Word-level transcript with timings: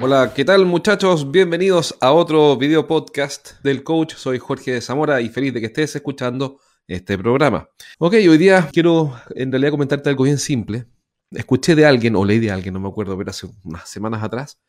Hola, 0.00 0.32
¿qué 0.32 0.44
tal 0.44 0.64
muchachos? 0.64 1.28
Bienvenidos 1.32 1.96
a 2.00 2.12
otro 2.12 2.56
video 2.56 2.86
podcast 2.86 3.60
del 3.64 3.82
coach. 3.82 4.14
Soy 4.14 4.38
Jorge 4.38 4.80
Zamora 4.80 5.20
y 5.20 5.28
feliz 5.28 5.52
de 5.52 5.58
que 5.58 5.66
estés 5.66 5.96
escuchando 5.96 6.60
este 6.86 7.18
programa. 7.18 7.68
Ok, 7.98 8.12
hoy 8.14 8.38
día 8.38 8.68
quiero 8.72 9.12
en 9.34 9.50
realidad 9.50 9.72
comentarte 9.72 10.08
algo 10.08 10.22
bien 10.22 10.38
simple. 10.38 10.86
Escuché 11.32 11.74
de 11.74 11.84
alguien, 11.84 12.14
o 12.14 12.24
leí 12.24 12.38
de 12.38 12.52
alguien, 12.52 12.74
no 12.74 12.80
me 12.80 12.88
acuerdo, 12.88 13.18
pero 13.18 13.30
hace 13.30 13.48
unas 13.64 13.88
semanas 13.88 14.22
atrás, 14.22 14.60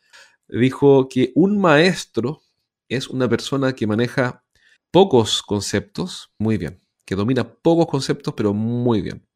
dijo 0.47 1.07
que 1.07 1.31
un 1.35 1.61
maestro 1.61 2.41
es 2.87 3.07
una 3.07 3.29
persona 3.29 3.73
que 3.73 3.85
maneja 3.85 4.43
pocos 4.89 5.43
conceptos 5.43 6.33
muy 6.39 6.57
bien, 6.57 6.81
que 7.05 7.13
domina 7.13 7.43
pocos 7.43 7.85
conceptos 7.85 8.33
pero 8.35 8.51
muy 8.55 9.01
bien. 9.01 9.28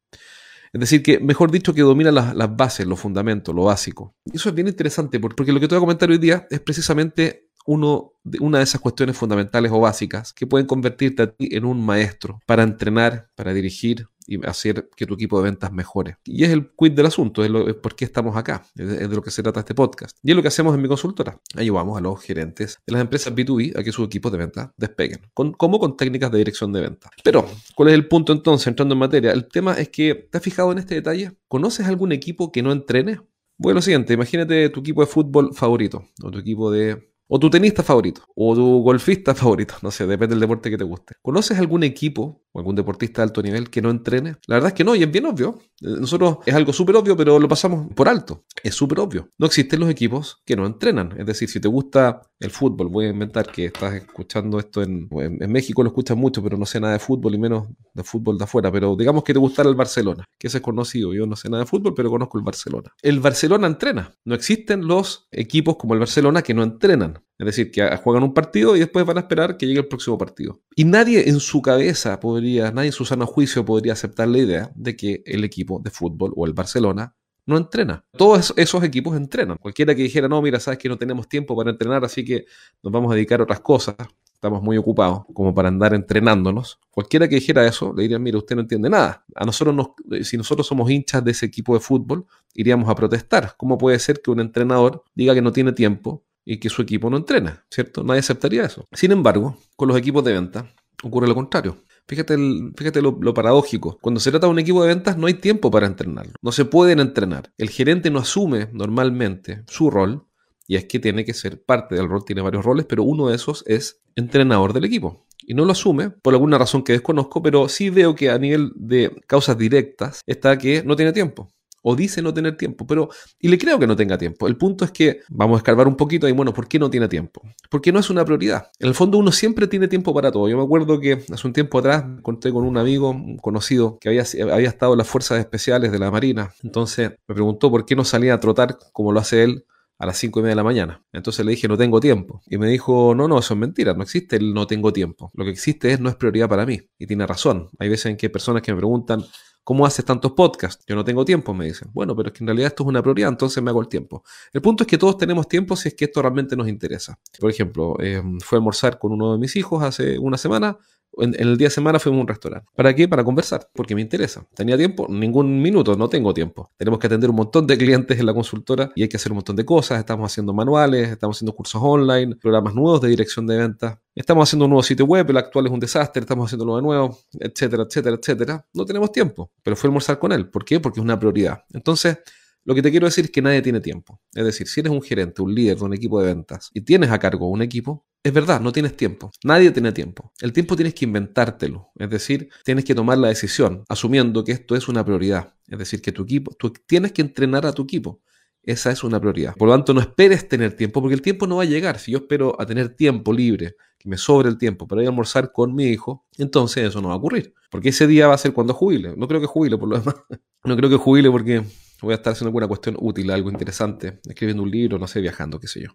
Es 0.74 0.80
decir, 0.80 1.04
que 1.04 1.20
mejor 1.20 1.52
dicho, 1.52 1.72
que 1.72 1.82
domina 1.82 2.10
las, 2.10 2.56
bases, 2.56 2.84
los 2.86 2.98
fundamentos, 2.98 3.54
lo 3.54 3.64
básico. 3.64 4.16
Y 4.24 4.36
eso 4.36 4.48
es 4.48 4.54
bien 4.56 4.66
interesante 4.66 5.20
porque 5.20 5.52
lo 5.52 5.60
que 5.60 5.68
te 5.68 5.74
voy 5.76 5.78
a 5.78 5.86
comentar 5.86 6.10
hoy 6.10 6.18
día 6.18 6.48
es 6.50 6.58
precisamente 6.58 7.48
uno 7.64 8.12
de, 8.24 8.38
una 8.40 8.58
de 8.58 8.64
esas 8.64 8.80
cuestiones 8.80 9.16
fundamentales 9.16 9.70
o 9.72 9.78
básicas 9.78 10.32
que 10.32 10.48
pueden 10.48 10.66
convertirte 10.66 11.22
a 11.22 11.30
ti 11.30 11.48
en 11.52 11.64
un 11.64 11.84
maestro 11.86 12.40
para 12.44 12.64
entrenar, 12.64 13.30
para 13.36 13.54
dirigir, 13.54 14.08
y 14.26 14.44
hacer 14.46 14.88
que 14.96 15.06
tu 15.06 15.14
equipo 15.14 15.38
de 15.38 15.44
ventas 15.44 15.72
mejore. 15.72 16.16
Y 16.24 16.44
es 16.44 16.50
el 16.50 16.70
quid 16.76 16.92
del 16.92 17.06
asunto, 17.06 17.44
es, 17.44 17.74
por 17.76 17.94
qué 17.94 18.04
estamos 18.04 18.36
acá, 18.36 18.64
es 18.76 19.08
de, 19.08 19.08
lo 19.08 19.22
que 19.22 19.30
se 19.30 19.42
trata 19.42 19.60
este 19.60 19.74
podcast. 19.74 20.16
Y 20.22 20.30
es 20.30 20.36
lo 20.36 20.42
que 20.42 20.48
hacemos 20.48 20.74
en 20.74 20.82
mi 20.82 20.88
consultora. 20.88 21.40
Ayudamos 21.56 21.98
a 21.98 22.00
los 22.00 22.22
gerentes 22.22 22.78
de 22.86 22.92
las 22.92 23.02
empresas 23.02 23.34
B2B 23.34 23.78
a 23.78 23.82
que 23.82 23.92
sus 23.92 24.06
equipos 24.06 24.32
de 24.32 24.38
ventas 24.38 24.70
despeguen, 24.76 25.20
con, 25.34 25.52
como 25.52 25.78
con 25.78 25.96
técnicas 25.96 26.30
de 26.30 26.38
dirección 26.38 26.72
de 26.72 26.80
ventas. 26.80 27.10
Pero, 27.22 27.46
¿cuál 27.74 27.88
es 27.88 27.94
el 27.94 28.08
punto 28.08 28.32
entonces, 28.32 28.66
entrando 28.66 28.94
en 28.94 28.98
materia? 28.98 29.32
El 29.32 29.48
tema 29.48 29.74
es 29.74 29.88
que, 29.88 30.14
¿te 30.30 30.38
has 30.38 30.44
fijado 30.44 30.72
en 30.72 30.78
este 30.78 30.94
detalle? 30.94 31.32
¿Conoces 31.48 31.86
algún 31.86 32.12
equipo 32.12 32.52
que 32.52 32.62
no 32.62 32.72
entrene? 32.72 33.20
Bueno, 33.56 33.76
lo 33.76 33.82
siguiente, 33.82 34.14
imagínate 34.14 34.68
tu 34.70 34.80
equipo 34.80 35.00
de 35.00 35.06
fútbol 35.06 35.54
favorito, 35.54 36.04
o 36.22 36.30
tu 36.30 36.38
equipo 36.38 36.72
de 36.72 37.13
o 37.28 37.38
tu 37.38 37.50
tenista 37.50 37.82
favorito, 37.82 38.22
o 38.34 38.54
tu 38.54 38.82
golfista 38.82 39.34
favorito, 39.34 39.74
no 39.82 39.90
sé, 39.90 40.06
depende 40.06 40.34
del 40.34 40.40
deporte 40.40 40.70
que 40.70 40.78
te 40.78 40.84
guste. 40.84 41.14
¿Conoces 41.22 41.58
algún 41.58 41.82
equipo 41.82 42.42
o 42.52 42.58
algún 42.58 42.76
deportista 42.76 43.22
de 43.22 43.24
alto 43.24 43.42
nivel 43.42 43.70
que 43.70 43.82
no 43.82 43.90
entrene? 43.90 44.36
La 44.46 44.56
verdad 44.56 44.68
es 44.68 44.74
que 44.74 44.84
no, 44.84 44.94
y 44.94 45.02
es 45.02 45.10
bien 45.10 45.26
obvio. 45.26 45.58
Eh, 45.80 45.96
nosotros 46.00 46.38
es 46.46 46.54
algo 46.54 46.72
súper 46.72 46.96
obvio, 46.96 47.16
pero 47.16 47.38
lo 47.38 47.48
pasamos 47.48 47.92
por 47.94 48.08
alto. 48.08 48.44
Es 48.62 48.74
súper 48.74 49.00
obvio. 49.00 49.30
No 49.38 49.46
existen 49.46 49.80
los 49.80 49.90
equipos 49.90 50.42
que 50.44 50.56
no 50.56 50.66
entrenan. 50.66 51.14
Es 51.18 51.26
decir, 51.26 51.48
si 51.48 51.60
te 51.60 51.68
gusta 51.68 52.22
el 52.38 52.50
fútbol, 52.50 52.88
voy 52.88 53.06
a 53.06 53.10
inventar 53.10 53.50
que 53.50 53.66
estás 53.66 53.94
escuchando 53.94 54.58
esto 54.58 54.82
en, 54.82 55.08
en, 55.10 55.52
México, 55.52 55.82
lo 55.82 55.88
escuchas 55.88 56.16
mucho, 56.16 56.42
pero 56.42 56.56
no 56.56 56.66
sé 56.66 56.80
nada 56.80 56.94
de 56.94 56.98
fútbol 56.98 57.34
y 57.34 57.38
menos 57.38 57.68
de 57.92 58.04
fútbol 58.04 58.38
de 58.38 58.44
afuera. 58.44 58.70
Pero 58.70 58.96
digamos 58.96 59.24
que 59.24 59.32
te 59.32 59.38
gustara 59.38 59.68
el 59.68 59.74
Barcelona, 59.74 60.24
que 60.38 60.48
ese 60.48 60.58
es 60.58 60.62
conocido. 60.62 61.14
Yo 61.14 61.26
no 61.26 61.36
sé 61.36 61.48
nada 61.48 61.64
de 61.64 61.68
fútbol, 61.68 61.94
pero 61.94 62.10
conozco 62.10 62.38
el 62.38 62.44
Barcelona. 62.44 62.92
El 63.02 63.20
Barcelona 63.20 63.66
entrena. 63.66 64.14
No 64.24 64.34
existen 64.34 64.86
los 64.86 65.28
equipos 65.30 65.76
como 65.76 65.94
el 65.94 66.00
Barcelona 66.00 66.42
que 66.42 66.54
no 66.54 66.62
entrenan. 66.62 67.13
Es 67.38 67.46
decir, 67.46 67.70
que 67.70 67.84
juegan 67.96 68.22
un 68.22 68.32
partido 68.32 68.76
y 68.76 68.80
después 68.80 69.04
van 69.04 69.16
a 69.16 69.20
esperar 69.20 69.56
que 69.56 69.66
llegue 69.66 69.80
el 69.80 69.88
próximo 69.88 70.16
partido. 70.16 70.60
Y 70.76 70.84
nadie 70.84 71.28
en 71.28 71.40
su 71.40 71.62
cabeza 71.62 72.20
podría, 72.20 72.70
nadie 72.70 72.88
en 72.88 72.92
su 72.92 73.04
sano 73.04 73.26
juicio 73.26 73.64
podría 73.64 73.92
aceptar 73.92 74.28
la 74.28 74.38
idea 74.38 74.72
de 74.74 74.96
que 74.96 75.22
el 75.26 75.44
equipo 75.44 75.80
de 75.82 75.90
fútbol 75.90 76.32
o 76.36 76.46
el 76.46 76.52
Barcelona 76.52 77.14
no 77.46 77.56
entrena. 77.56 78.04
Todos 78.16 78.54
esos 78.56 78.82
equipos 78.84 79.16
entrenan. 79.16 79.58
Cualquiera 79.58 79.94
que 79.94 80.02
dijera, 80.02 80.28
no, 80.28 80.40
mira, 80.40 80.60
sabes 80.60 80.78
que 80.78 80.88
no 80.88 80.96
tenemos 80.96 81.28
tiempo 81.28 81.56
para 81.56 81.70
entrenar, 81.70 82.04
así 82.04 82.24
que 82.24 82.46
nos 82.82 82.92
vamos 82.92 83.12
a 83.12 83.14
dedicar 83.14 83.40
a 83.40 83.44
otras 83.44 83.60
cosas. 83.60 83.96
Estamos 84.32 84.62
muy 84.62 84.76
ocupados 84.76 85.22
como 85.32 85.54
para 85.54 85.68
andar 85.68 85.94
entrenándonos. 85.94 86.78
Cualquiera 86.90 87.28
que 87.28 87.36
dijera 87.36 87.66
eso, 87.66 87.92
le 87.94 88.02
dirían, 88.02 88.22
mira, 88.22 88.38
usted 88.38 88.54
no 88.54 88.62
entiende 88.62 88.90
nada. 88.90 89.24
A 89.34 89.44
nosotros, 89.44 89.74
nos, 89.74 89.88
si 90.26 90.36
nosotros 90.36 90.66
somos 90.66 90.90
hinchas 90.90 91.24
de 91.24 91.30
ese 91.30 91.46
equipo 91.46 91.74
de 91.74 91.80
fútbol, 91.80 92.26
iríamos 92.54 92.88
a 92.88 92.94
protestar. 92.94 93.54
¿Cómo 93.56 93.78
puede 93.78 93.98
ser 93.98 94.20
que 94.20 94.30
un 94.30 94.40
entrenador 94.40 95.02
diga 95.14 95.34
que 95.34 95.42
no 95.42 95.52
tiene 95.52 95.72
tiempo 95.72 96.24
y 96.44 96.58
que 96.58 96.68
su 96.68 96.82
equipo 96.82 97.10
no 97.10 97.16
entrena, 97.16 97.64
¿cierto? 97.70 98.04
Nadie 98.04 98.20
aceptaría 98.20 98.64
eso. 98.64 98.86
Sin 98.92 99.12
embargo, 99.12 99.56
con 99.76 99.88
los 99.88 99.96
equipos 99.96 100.24
de 100.24 100.32
venta 100.32 100.70
ocurre 101.02 101.28
lo 101.28 101.34
contrario. 101.34 101.78
Fíjate, 102.06 102.36
fíjate 102.76 103.00
lo, 103.00 103.34
paradójico. 103.34 103.98
Cuando 104.00 104.20
se 104.20 104.30
trata 104.30 104.46
de 104.46 104.52
un 104.52 104.58
equipo 104.58 104.82
de 104.82 104.88
ventas 104.88 105.16
no 105.16 105.26
hay 105.26 105.34
tiempo 105.34 105.70
para 105.70 105.86
entrenarlo. 105.86 106.34
No 106.42 106.52
se 106.52 106.66
pueden 106.66 107.00
entrenar. 107.00 107.52
El 107.56 107.70
gerente 107.70 108.10
no 108.10 108.18
asume 108.18 108.68
normalmente 108.72 109.64
su 109.66 109.90
rol 109.90 110.26
y 110.66 110.76
es 110.76 110.84
que 110.84 110.98
tiene 110.98 111.24
que 111.24 111.34
ser 111.34 111.62
parte 111.62 111.94
del 111.94 112.08
rol, 112.08 112.24
tiene 112.24 112.42
varios 112.42 112.64
roles, 112.64 112.86
pero 112.86 113.02
uno 113.04 113.28
de 113.28 113.36
esos 113.36 113.64
es 113.66 114.02
entrenador 114.16 114.72
del 114.72 114.84
equipo. 114.84 115.26
Y 115.46 115.54
no 115.54 115.64
lo 115.64 115.72
asume 115.72 116.10
por 116.10 116.32
alguna 116.32 116.56
razón 116.56 116.82
que 116.82 116.94
desconozco, 116.94 117.42
pero 117.42 117.68
sí 117.68 117.90
veo 117.90 118.14
que 118.14 118.30
a 118.30 118.38
nivel 118.38 118.72
de 118.76 119.14
causas 119.26 119.58
directas 119.58 120.22
está 120.26 120.56
que 120.56 120.82
no 120.82 120.96
tiene 120.96 121.12
tiempo 121.12 121.53
o 121.86 121.94
dice 121.94 122.22
no 122.22 122.32
tener 122.32 122.56
tiempo, 122.56 122.86
pero 122.86 123.10
y 123.38 123.48
le 123.48 123.58
creo 123.58 123.78
que 123.78 123.86
no 123.86 123.94
tenga 123.94 124.16
tiempo. 124.16 124.48
El 124.48 124.56
punto 124.56 124.86
es 124.86 124.90
que 124.90 125.20
vamos 125.28 125.56
a 125.56 125.58
escarbar 125.58 125.86
un 125.86 125.96
poquito 125.96 126.26
y 126.26 126.32
bueno, 126.32 126.52
¿por 126.54 126.66
qué 126.66 126.78
no 126.78 126.88
tiene 126.88 127.08
tiempo? 127.08 127.42
Porque 127.70 127.92
no 127.92 127.98
es 127.98 128.08
una 128.08 128.24
prioridad. 128.24 128.68
En 128.78 128.88
el 128.88 128.94
fondo 128.94 129.18
uno 129.18 129.30
siempre 129.30 129.66
tiene 129.66 129.86
tiempo 129.86 130.14
para 130.14 130.32
todo. 130.32 130.48
Yo 130.48 130.56
me 130.56 130.64
acuerdo 130.64 130.98
que 130.98 131.22
hace 131.30 131.46
un 131.46 131.52
tiempo 131.52 131.78
atrás 131.78 132.04
encontré 132.04 132.52
con 132.52 132.64
un 132.64 132.78
amigo 132.78 133.14
conocido 133.42 133.98
que 134.00 134.08
había, 134.08 134.24
había 134.50 134.68
estado 134.68 134.94
en 134.94 134.98
las 134.98 135.08
fuerzas 135.08 135.38
especiales 135.38 135.92
de 135.92 135.98
la 135.98 136.10
Marina. 136.10 136.54
Entonces 136.62 137.10
me 137.28 137.34
preguntó 137.34 137.70
por 137.70 137.84
qué 137.84 137.94
no 137.94 138.04
salía 138.04 138.32
a 138.32 138.40
trotar 138.40 138.78
como 138.92 139.12
lo 139.12 139.20
hace 139.20 139.44
él 139.44 139.66
a 139.98 140.06
las 140.06 140.18
5 140.18 140.40
y 140.40 140.42
media 140.42 140.52
de 140.52 140.56
la 140.56 140.64
mañana. 140.64 141.04
Entonces 141.12 141.44
le 141.44 141.52
dije, 141.52 141.68
no 141.68 141.76
tengo 141.76 142.00
tiempo. 142.00 142.42
Y 142.46 142.58
me 142.58 142.68
dijo, 142.68 143.14
no, 143.14 143.28
no, 143.28 143.38
eso 143.38 143.54
es 143.54 143.60
mentira, 143.60 143.94
no 143.94 144.02
existe 144.02 144.36
el 144.36 144.52
no 144.52 144.66
tengo 144.66 144.92
tiempo. 144.92 145.30
Lo 145.34 145.44
que 145.44 145.50
existe 145.50 145.92
es 145.92 146.00
no 146.00 146.08
es 146.08 146.16
prioridad 146.16 146.48
para 146.48 146.66
mí. 146.66 146.80
Y 146.98 147.06
tiene 147.06 147.26
razón. 147.26 147.68
Hay 147.78 147.88
veces 147.88 148.06
en 148.06 148.16
que 148.16 148.30
personas 148.30 148.62
que 148.62 148.72
me 148.72 148.78
preguntan, 148.78 149.22
¿Cómo 149.64 149.86
haces 149.86 150.04
tantos 150.04 150.32
podcasts? 150.32 150.84
Yo 150.86 150.94
no 150.94 151.04
tengo 151.04 151.24
tiempo, 151.24 151.54
me 151.54 151.64
dicen. 151.64 151.90
Bueno, 151.94 152.14
pero 152.14 152.28
es 152.28 152.34
que 152.34 152.44
en 152.44 152.48
realidad 152.48 152.68
esto 152.68 152.82
es 152.82 152.88
una 152.88 153.02
prioridad, 153.02 153.30
entonces 153.30 153.62
me 153.62 153.70
hago 153.70 153.80
el 153.80 153.88
tiempo. 153.88 154.22
El 154.52 154.60
punto 154.60 154.84
es 154.84 154.86
que 154.86 154.98
todos 154.98 155.16
tenemos 155.16 155.48
tiempo 155.48 155.74
si 155.74 155.88
es 155.88 155.94
que 155.94 156.04
esto 156.04 156.20
realmente 156.20 156.54
nos 156.54 156.68
interesa. 156.68 157.18
Por 157.40 157.50
ejemplo, 157.50 157.96
eh, 157.98 158.22
fue 158.40 158.56
a 158.56 158.58
almorzar 158.58 158.98
con 158.98 159.12
uno 159.12 159.32
de 159.32 159.38
mis 159.38 159.56
hijos 159.56 159.82
hace 159.82 160.18
una 160.18 160.36
semana 160.36 160.78
en, 161.18 161.34
el 161.38 161.56
día 161.56 161.66
de 161.66 161.70
semana 161.70 161.98
fuimos 161.98 162.18
a 162.18 162.20
un 162.22 162.28
restaurante. 162.28 162.68
¿Para 162.74 162.94
qué? 162.94 163.08
Para 163.08 163.24
conversar, 163.24 163.68
porque 163.74 163.94
me 163.94 164.00
interesa. 164.00 164.46
¿Tenía 164.54 164.76
tiempo? 164.76 165.06
Ningún 165.08 165.60
minuto, 165.60 165.96
no 165.96 166.08
tengo 166.08 166.32
tiempo. 166.34 166.70
Tenemos 166.76 166.98
que 166.98 167.06
atender 167.06 167.30
un 167.30 167.36
montón 167.36 167.66
de 167.66 167.76
clientes 167.78 168.18
en 168.18 168.26
la 168.26 168.34
consultora 168.34 168.92
y 168.94 169.02
hay 169.02 169.08
que 169.08 169.16
hacer 169.16 169.32
un 169.32 169.36
montón 169.36 169.56
de 169.56 169.64
cosas. 169.64 169.98
Estamos 169.98 170.30
haciendo 170.30 170.52
manuales, 170.52 171.08
estamos 171.08 171.36
haciendo 171.36 171.54
cursos 171.54 171.80
online, 171.82 172.36
programas 172.36 172.74
nuevos 172.74 173.00
de 173.00 173.08
dirección 173.08 173.46
de 173.46 173.56
ventas. 173.56 173.98
Estamos 174.14 174.48
haciendo 174.48 174.66
un 174.66 174.70
nuevo 174.70 174.82
sitio 174.82 175.06
web, 175.06 175.28
el 175.28 175.36
actual 175.36 175.66
es 175.66 175.72
un 175.72 175.80
desastre, 175.80 176.20
estamos 176.20 176.46
haciéndolo 176.46 176.76
de 176.76 176.82
nuevo, 176.82 177.18
etcétera, 177.32 177.84
etcétera, 177.88 178.16
etcétera. 178.16 178.66
No 178.72 178.84
tenemos 178.84 179.10
tiempo, 179.10 179.50
pero 179.62 179.74
fue 179.76 179.88
a 179.88 179.90
almorzar 179.90 180.18
con 180.18 180.30
él. 180.32 180.48
¿Por 180.48 180.64
qué? 180.64 180.78
Porque 180.78 181.00
es 181.00 181.04
una 181.04 181.18
prioridad. 181.18 181.64
Entonces, 181.72 182.18
lo 182.64 182.74
que 182.74 182.82
te 182.82 182.90
quiero 182.90 183.06
decir 183.06 183.26
es 183.26 183.30
que 183.30 183.42
nadie 183.42 183.60
tiene 183.62 183.80
tiempo. 183.80 184.20
Es 184.34 184.44
decir, 184.44 184.66
si 184.66 184.80
eres 184.80 184.92
un 184.92 185.02
gerente, 185.02 185.42
un 185.42 185.54
líder 185.54 185.78
de 185.78 185.84
un 185.84 185.94
equipo 185.94 186.20
de 186.20 186.34
ventas 186.34 186.70
y 186.72 186.80
tienes 186.80 187.10
a 187.10 187.18
cargo 187.18 187.48
un 187.48 187.62
equipo, 187.62 188.06
es 188.22 188.32
verdad, 188.32 188.60
no 188.60 188.72
tienes 188.72 188.96
tiempo. 188.96 189.30
Nadie 189.44 189.70
tiene 189.70 189.92
tiempo. 189.92 190.32
El 190.40 190.52
tiempo 190.54 190.76
tienes 190.76 190.94
que 190.94 191.04
inventártelo. 191.04 191.90
Es 191.96 192.08
decir, 192.08 192.48
tienes 192.64 192.86
que 192.86 192.94
tomar 192.94 193.18
la 193.18 193.28
decisión 193.28 193.84
asumiendo 193.88 194.42
que 194.44 194.52
esto 194.52 194.76
es 194.76 194.88
una 194.88 195.04
prioridad. 195.04 195.54
Es 195.68 195.78
decir, 195.78 196.00
que 196.00 196.10
tu 196.10 196.22
equipo, 196.22 196.52
tú 196.58 196.72
tienes 196.86 197.12
que 197.12 197.20
entrenar 197.20 197.66
a 197.66 197.72
tu 197.72 197.82
equipo. 197.82 198.22
Esa 198.62 198.90
es 198.90 199.04
una 199.04 199.20
prioridad. 199.20 199.54
Por 199.56 199.68
lo 199.68 199.74
tanto, 199.74 199.92
no 199.92 200.00
esperes 200.00 200.48
tener 200.48 200.74
tiempo, 200.74 201.02
porque 201.02 201.14
el 201.14 201.20
tiempo 201.20 201.46
no 201.46 201.56
va 201.56 201.64
a 201.64 201.66
llegar. 201.66 201.98
Si 201.98 202.12
yo 202.12 202.18
espero 202.18 202.58
a 202.58 202.64
tener 202.64 202.96
tiempo 202.96 203.30
libre, 203.30 203.76
que 203.98 204.08
me 204.08 204.16
sobre 204.16 204.48
el 204.48 204.56
tiempo 204.56 204.88
para 204.88 205.02
ir 205.02 205.08
a 205.08 205.10
almorzar 205.10 205.52
con 205.52 205.74
mi 205.74 205.84
hijo, 205.84 206.24
entonces 206.38 206.88
eso 206.88 207.02
no 207.02 207.08
va 207.08 207.14
a 207.14 207.18
ocurrir. 207.18 207.52
Porque 207.70 207.90
ese 207.90 208.06
día 208.06 208.26
va 208.26 208.34
a 208.34 208.38
ser 208.38 208.54
cuando 208.54 208.72
jubile. 208.72 209.14
No 209.18 209.28
creo 209.28 209.40
que 209.42 209.46
jubile, 209.46 209.76
por 209.76 209.88
lo 209.88 209.98
demás. 209.98 210.14
No 210.66 210.78
creo 210.78 210.88
que 210.88 210.96
jubile 210.96 211.30
porque 211.30 211.62
voy 212.00 212.12
a 212.12 212.16
estar 212.16 212.32
haciendo 212.32 212.48
alguna 212.48 212.68
cuestión 212.68 212.96
útil, 212.98 213.30
algo 213.30 213.50
interesante, 213.50 214.20
escribiendo 214.28 214.62
un 214.62 214.70
libro, 214.70 214.98
no 214.98 215.06
sé, 215.06 215.20
viajando, 215.20 215.58
qué 215.58 215.68
sé 215.68 215.82
yo. 215.82 215.90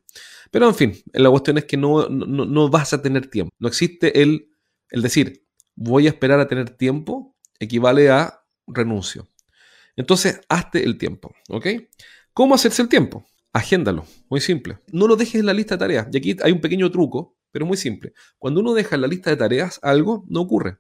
Pero 0.52 0.68
en 0.68 0.76
fin, 0.76 0.94
la 1.14 1.30
cuestión 1.30 1.58
es 1.58 1.66
que 1.66 1.78
no, 1.78 2.08
no, 2.10 2.70
vas 2.70 2.94
a 2.94 3.02
tener 3.02 3.30
tiempo. 3.30 3.54
No 3.60 3.68
existe 3.68 4.22
el, 4.22 4.52
el 4.90 5.02
decir, 5.02 5.46
voy 5.76 6.08
a 6.08 6.10
esperar 6.10 6.40
a 6.40 6.48
tener 6.48 6.72
tiempo, 6.72 7.36
equivale 7.60 8.10
a 8.10 8.42
renuncio. 8.68 9.28
Entonces, 9.96 10.42
hazte 10.50 10.84
el 10.84 10.98
tiempo, 10.98 11.34
¿ok? 11.50 11.68
¿Cómo 12.34 12.56
hacerse 12.56 12.82
el 12.82 12.88
tiempo? 12.88 13.26
Agéndalo, 13.52 14.06
muy 14.30 14.40
simple. 14.40 14.78
No 14.92 15.08
lo 15.08 15.16
dejes 15.16 15.42
en 15.42 15.46
la 15.46 15.54
lista 15.54 15.76
de 15.76 15.80
tareas. 15.80 16.08
Y 16.12 16.18
aquí 16.18 16.38
hay 16.44 16.52
un 16.52 16.62
pequeño 16.62 16.90
truco, 16.92 17.36
pero 17.52 17.66
muy 17.66 17.78
simple. 17.78 18.14
Cuando 18.38 18.62
uno 18.62 18.74
deja 18.74 18.96
en 18.96 19.02
la 19.02 19.08
lista 19.08 19.30
de 19.30 19.38
tareas 19.38 19.80
algo, 19.82 20.24
no 20.28 20.42
ocurre. 20.42 20.78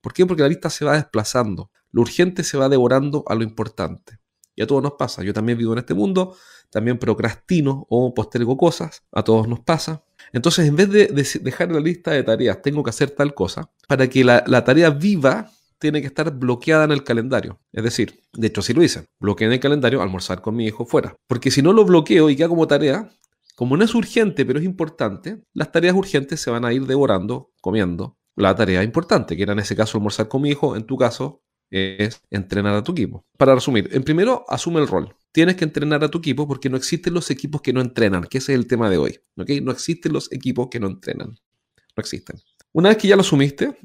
¿Por 0.00 0.12
qué? 0.12 0.24
Porque 0.24 0.42
la 0.42 0.48
lista 0.48 0.70
se 0.70 0.84
va 0.84 0.94
desplazando. 0.94 1.70
Lo 1.90 2.00
urgente 2.00 2.44
se 2.44 2.56
va 2.56 2.68
devorando 2.68 3.24
a 3.26 3.34
lo 3.34 3.42
importante. 3.42 4.21
Y 4.54 4.62
a 4.62 4.66
todos 4.66 4.82
nos 4.82 4.92
pasa. 4.92 5.22
Yo 5.22 5.32
también 5.32 5.58
vivo 5.58 5.72
en 5.72 5.78
este 5.78 5.94
mundo, 5.94 6.36
también 6.70 6.98
procrastino 6.98 7.86
o 7.88 8.14
postergo 8.14 8.56
cosas, 8.56 9.02
a 9.12 9.22
todos 9.22 9.48
nos 9.48 9.60
pasa. 9.60 10.04
Entonces, 10.32 10.66
en 10.66 10.76
vez 10.76 10.90
de, 10.90 11.06
dejar 11.40 11.70
la 11.70 11.80
lista 11.80 12.12
de 12.12 12.22
tareas, 12.22 12.62
tengo 12.62 12.82
que 12.82 12.90
hacer 12.90 13.10
tal 13.10 13.34
cosa, 13.34 13.70
para 13.88 14.08
que 14.08 14.24
la, 14.24 14.64
tarea 14.64 14.90
viva, 14.90 15.50
tiene 15.78 16.00
que 16.00 16.06
estar 16.06 16.30
bloqueada 16.30 16.84
en 16.84 16.92
el 16.92 17.02
calendario. 17.02 17.60
Es 17.72 17.82
decir, 17.82 18.20
de 18.32 18.46
hecho, 18.46 18.62
si 18.62 18.72
lo 18.72 18.82
hice, 18.82 19.06
bloqueé 19.18 19.48
en 19.48 19.54
el 19.54 19.60
calendario 19.60 20.00
almorzar 20.00 20.40
con 20.40 20.54
mi 20.54 20.66
hijo 20.66 20.86
fuera. 20.86 21.16
Porque 21.26 21.50
si 21.50 21.60
no 21.60 21.72
lo 21.72 21.84
bloqueo 21.84 22.30
y 22.30 22.36
queda 22.36 22.48
como 22.48 22.68
tarea, 22.68 23.10
como 23.56 23.76
no 23.76 23.84
es 23.84 23.94
urgente, 23.94 24.46
pero 24.46 24.58
es 24.58 24.64
importante, 24.64 25.42
las 25.52 25.72
tareas 25.72 25.94
urgentes 25.94 26.40
se 26.40 26.50
van 26.50 26.64
a 26.64 26.72
ir 26.72 26.86
devorando, 26.86 27.50
comiendo 27.60 28.16
la 28.36 28.54
tarea 28.54 28.82
importante, 28.82 29.36
que 29.36 29.42
era 29.42 29.52
en 29.52 29.58
ese 29.58 29.76
caso 29.76 29.98
almorzar 29.98 30.28
con 30.28 30.42
mi 30.42 30.50
hijo, 30.50 30.74
en 30.76 30.84
tu 30.84 30.96
caso, 30.96 31.41
es 31.72 32.22
entrenar 32.30 32.74
a 32.74 32.82
tu 32.82 32.92
equipo. 32.92 33.24
Para 33.36 33.54
resumir, 33.54 33.88
en 33.92 34.02
primero 34.02 34.44
asume 34.48 34.80
el 34.80 34.88
rol. 34.88 35.14
tienes 35.32 35.56
que 35.56 35.64
entrenar 35.64 36.04
a 36.04 36.10
tu 36.10 36.18
equipo 36.18 36.46
porque 36.46 36.68
no 36.68 36.76
existen 36.76 37.14
los 37.14 37.30
equipos 37.30 37.62
que 37.62 37.72
no 37.72 37.80
entrenan, 37.80 38.24
que 38.24 38.38
ese 38.38 38.52
es 38.52 38.58
el 38.58 38.66
tema 38.66 38.90
de 38.90 38.98
hoy. 38.98 39.18
¿ok? 39.36 39.50
No 39.62 39.72
existen 39.72 40.12
los 40.12 40.30
equipos 40.30 40.68
que 40.70 40.78
no 40.78 40.88
entrenan. 40.88 41.28
No 41.28 42.00
existen. 42.00 42.38
Una 42.72 42.90
vez 42.90 42.98
que 42.98 43.08
ya 43.08 43.16
lo 43.16 43.22
asumiste, 43.22 43.78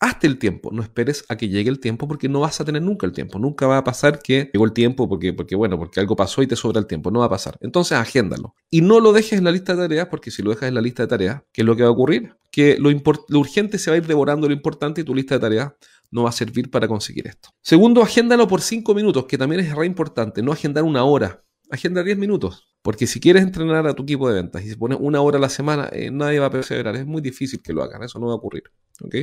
hazte 0.00 0.26
el 0.26 0.38
tiempo. 0.38 0.70
No 0.72 0.82
esperes 0.82 1.24
a 1.28 1.36
que 1.36 1.48
llegue 1.48 1.70
el 1.70 1.78
tiempo 1.78 2.08
porque 2.08 2.28
no 2.28 2.40
vas 2.40 2.60
a 2.60 2.64
tener 2.64 2.82
nunca 2.82 3.06
el 3.06 3.12
tiempo. 3.12 3.38
Nunca 3.38 3.66
va 3.66 3.78
a 3.78 3.84
pasar 3.84 4.20
que 4.20 4.50
llegó 4.52 4.64
el 4.64 4.72
tiempo 4.72 5.08
porque, 5.08 5.32
porque 5.32 5.54
bueno, 5.54 5.78
porque 5.78 6.00
algo 6.00 6.16
pasó 6.16 6.42
y 6.42 6.46
te 6.46 6.56
sobra 6.56 6.80
el 6.80 6.86
tiempo. 6.86 7.10
No 7.10 7.20
va 7.20 7.26
a 7.26 7.30
pasar. 7.30 7.56
Entonces, 7.60 7.96
agéndalo. 7.98 8.54
Y 8.70 8.80
no 8.80 8.98
lo 8.98 9.12
dejes 9.12 9.38
en 9.38 9.44
la 9.44 9.52
lista 9.52 9.74
de 9.74 9.82
tareas 9.82 10.08
porque 10.08 10.30
si 10.30 10.42
lo 10.42 10.50
dejas 10.50 10.68
en 10.68 10.74
la 10.74 10.80
lista 10.80 11.02
de 11.02 11.08
tareas, 11.08 11.42
¿qué 11.52 11.60
es 11.60 11.66
lo 11.66 11.76
que 11.76 11.82
va 11.82 11.90
a 11.90 11.92
ocurrir? 11.92 12.34
Que 12.50 12.78
lo, 12.78 12.90
lo 12.90 13.38
urgente 13.38 13.78
se 13.78 13.90
va 13.90 13.94
a 13.94 13.98
ir 13.98 14.06
devorando 14.06 14.48
lo 14.48 14.54
importante 14.54 15.02
y 15.02 15.04
tu 15.04 15.14
lista 15.14 15.34
de 15.34 15.40
tareas 15.40 15.72
no 16.10 16.24
va 16.24 16.30
a 16.30 16.32
servir 16.32 16.70
para 16.70 16.88
conseguir 16.88 17.26
esto. 17.26 17.50
Segundo, 17.60 18.02
agéndalo 18.02 18.48
por 18.48 18.60
cinco 18.60 18.94
minutos, 18.94 19.26
que 19.26 19.38
también 19.38 19.60
es 19.60 19.74
re 19.74 19.86
importante. 19.86 20.42
No 20.42 20.52
agendar 20.52 20.84
una 20.84 21.04
hora. 21.04 21.44
Agenda 21.70 22.02
10 22.02 22.18
minutos. 22.18 22.66
Porque 22.82 23.06
si 23.06 23.20
quieres 23.20 23.42
entrenar 23.42 23.86
a 23.86 23.94
tu 23.94 24.02
equipo 24.02 24.28
de 24.28 24.34
ventas 24.34 24.64
y 24.64 24.70
se 24.70 24.76
pone 24.76 24.96
una 24.96 25.20
hora 25.20 25.38
a 25.38 25.40
la 25.40 25.48
semana, 25.48 25.88
eh, 25.92 26.10
nadie 26.10 26.38
va 26.40 26.46
a 26.46 26.50
perseverar. 26.50 26.96
Es 26.96 27.06
muy 27.06 27.20
difícil 27.20 27.62
que 27.62 27.72
lo 27.72 27.82
hagan. 27.82 28.02
Eso 28.02 28.18
no 28.18 28.26
va 28.26 28.32
a 28.32 28.36
ocurrir. 28.36 28.64
¿Ok? 29.02 29.14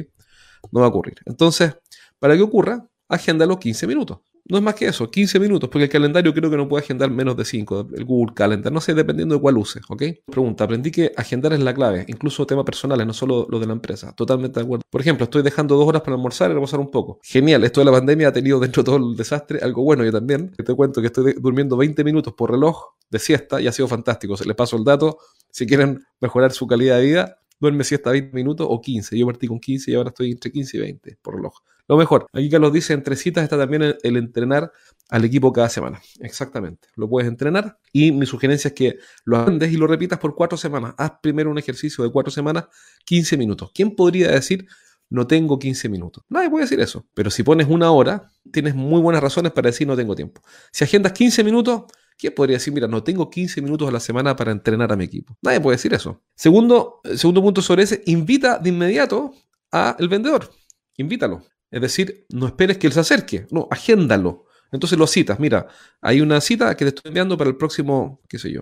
No 0.72 0.80
va 0.80 0.86
a 0.86 0.90
ocurrir. 0.90 1.16
Entonces, 1.26 1.76
para 2.20 2.36
que 2.36 2.42
ocurra, 2.42 2.88
agéndalo 3.10 3.60
15 3.60 3.88
minutos. 3.88 4.20
No 4.50 4.58
es 4.58 4.64
más 4.64 4.76
que 4.76 4.88
eso, 4.88 5.12
15 5.12 5.40
minutos, 5.42 5.70
porque 5.70 5.86
el 5.86 5.90
calendario 5.90 6.34
creo 6.34 6.50
que 6.50 6.56
no 6.56 6.70
puede 6.70 6.84
agendar 6.84 7.12
menos 7.12 7.36
de 7.36 7.44
5, 7.44 7.90
el 7.94 8.06
Google 8.06 8.34
Calendar, 8.34 8.72
no 8.72 8.80
sé, 8.80 8.94
dependiendo 8.94 9.36
de 9.36 9.42
cuál 9.42 9.58
uses, 9.58 9.84
¿ok? 9.90 10.04
Pregunta, 10.26 10.64
aprendí 10.64 10.90
que 10.90 11.12
agendar 11.18 11.52
es 11.52 11.60
la 11.60 11.74
clave, 11.74 12.06
incluso 12.08 12.46
temas 12.48 12.64
personales, 12.64 13.06
no 13.06 13.12
solo 13.14 13.46
lo 13.50 13.60
de 13.60 13.68
la 13.68 13.74
empresa, 13.74 14.14
totalmente 14.16 14.60
de 14.60 14.66
acuerdo. 14.66 14.84
Por 14.90 15.02
ejemplo, 15.02 15.26
estoy 15.26 15.42
dejando 15.42 15.76
dos 15.76 15.86
horas 15.86 16.02
para 16.02 16.16
almorzar 16.16 16.50
y 16.50 16.54
reposar 16.54 16.80
un 16.80 16.90
poco. 16.90 17.20
Genial, 17.24 17.64
esto 17.66 17.82
de 17.82 17.86
la 17.86 17.92
pandemia 17.92 18.30
ha 18.30 18.34
tenido 18.34 18.60
dentro 18.60 18.84
de 18.84 18.86
todo 18.86 18.98
el 18.98 19.18
desastre 19.18 19.60
algo 19.62 19.84
bueno, 19.84 20.06
yo 20.06 20.14
también. 20.14 20.52
Te 20.52 20.74
cuento 20.74 21.02
que 21.02 21.08
estoy 21.08 21.34
durmiendo 21.34 21.76
20 21.76 22.04
minutos 22.06 22.34
por 22.34 22.52
reloj 22.52 22.94
de 23.10 23.20
siesta 23.20 23.60
y 23.60 23.68
ha 23.68 23.72
sido 23.74 23.90
fantástico, 23.90 24.38
se 24.38 24.46
les 24.46 24.56
paso 24.56 24.78
el 24.78 24.86
dato, 24.86 25.18
si 25.52 25.66
quieren 25.66 26.06
mejorar 26.22 26.54
su 26.54 26.68
calidad 26.68 27.00
de 27.00 27.06
vida, 27.06 27.40
duerme 27.60 27.84
siesta 27.84 28.12
20 28.12 28.34
minutos 28.34 28.68
o 28.70 28.80
15, 28.80 29.18
yo 29.18 29.26
partí 29.26 29.48
con 29.48 29.60
15 29.60 29.92
y 29.92 29.96
ahora 29.96 30.10
estoy 30.10 30.32
entre 30.32 30.52
15 30.52 30.78
y 30.78 30.80
20 30.80 31.18
por 31.22 31.36
reloj. 31.36 31.54
Lo 31.88 31.98
mejor, 31.98 32.28
aquí 32.34 32.50
Carlos 32.50 32.74
dice, 32.74 32.94
entre 32.94 33.16
citas 33.16 33.44
está 33.44 33.58
también 33.58 33.96
el, 34.04 34.18
entrenar 34.18 34.72
al 35.10 35.26
equipo 35.26 35.54
cada 35.54 35.70
semana. 35.70 36.02
Exactamente, 36.20 36.90
lo 36.96 37.10
puedes 37.10 37.28
entrenar 37.28 37.78
y 37.94 38.12
mi 38.12 38.26
sugerencia 38.26 38.70
es 38.70 38.74
que 38.74 38.98
lo 39.24 39.38
aprendes 39.38 39.72
y 39.72 39.78
lo 39.78 39.88
repitas 39.88 40.20
por 40.20 40.36
cuatro 40.36 40.58
semanas. 40.58 40.94
Haz 40.98 41.14
primero 41.22 41.50
un 41.50 41.58
ejercicio 41.58 42.04
de 42.04 42.12
cuatro 42.12 42.32
semanas, 42.32 42.66
15 43.06 43.38
minutos. 43.38 43.72
¿Quién 43.74 43.96
podría 43.96 44.32
decir 44.32 44.68
no 45.10 45.26
tengo 45.26 45.58
15 45.58 45.88
minutos? 45.88 46.24
Nadie 46.28 46.50
puede 46.50 46.66
decir 46.66 46.80
eso. 46.82 47.08
Pero 47.14 47.32
si 47.32 47.44
pones 47.44 47.68
una 47.70 47.92
hora, 47.92 48.32
tienes 48.52 48.76
muy 48.76 49.00
buenas 49.02 49.24
razones 49.24 49.54
para 49.54 49.68
decir 49.68 49.88
no 49.88 49.96
tengo 49.96 50.16
tiempo. 50.16 50.42
Si 50.72 50.84
agendas 50.84 51.14
15 51.14 51.44
minutos, 51.44 51.84
¿Quién 52.18 52.34
podría 52.34 52.58
decir, 52.58 52.74
mira, 52.74 52.88
no 52.88 53.04
tengo 53.04 53.30
15 53.30 53.62
minutos 53.62 53.88
a 53.88 53.92
la 53.92 54.00
semana 54.00 54.36
para 54.36 54.52
entrenar 54.52 54.92
a 54.92 54.96
mi 54.96 55.04
equipo? 55.04 55.38
Nadie 55.44 55.62
puede 55.62 55.78
decir 55.78 55.94
eso. 55.94 56.24
Segundo, 56.36 57.00
segundo 57.16 57.44
punto 57.44 57.62
sobre 57.62 57.84
ese, 57.84 58.02
invita 58.08 58.58
de 58.58 58.70
inmediato 58.70 59.36
al 59.70 60.08
vendedor. 60.10 60.50
Invítalo. 60.98 61.44
Es 61.72 61.82
decir, 61.82 62.26
no 62.30 62.48
esperes 62.48 62.78
que 62.78 62.88
él 62.88 62.94
se 62.94 63.02
acerque, 63.02 63.48
no, 63.52 63.68
agéndalo. 63.70 64.46
Entonces 64.72 64.98
lo 64.98 65.08
citas, 65.08 65.40
mira, 65.40 65.68
hay 66.02 66.22
una 66.22 66.42
cita 66.42 66.76
que 66.76 66.86
te 66.86 66.90
estoy 66.90 67.10
enviando 67.10 67.38
para 67.38 67.50
el 67.50 67.58
próximo, 67.58 68.22
qué 68.28 68.38
sé 68.38 68.52
yo, 68.52 68.62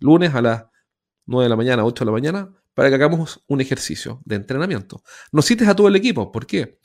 lunes 0.00 0.34
a 0.34 0.40
las 0.42 0.64
9 1.26 1.44
de 1.44 1.48
la 1.48 1.56
mañana, 1.56 1.84
8 1.84 2.04
de 2.04 2.06
la 2.06 2.12
mañana, 2.12 2.52
para 2.74 2.88
que 2.88 2.94
hagamos 2.94 3.42
un 3.48 3.60
ejercicio 3.60 4.22
de 4.24 4.36
entrenamiento. 4.36 5.02
No 5.30 5.42
cites 5.42 5.68
a 5.68 5.76
todo 5.76 5.88
el 5.88 5.96
equipo, 5.96 6.32
¿por 6.32 6.46
qué? 6.46 6.78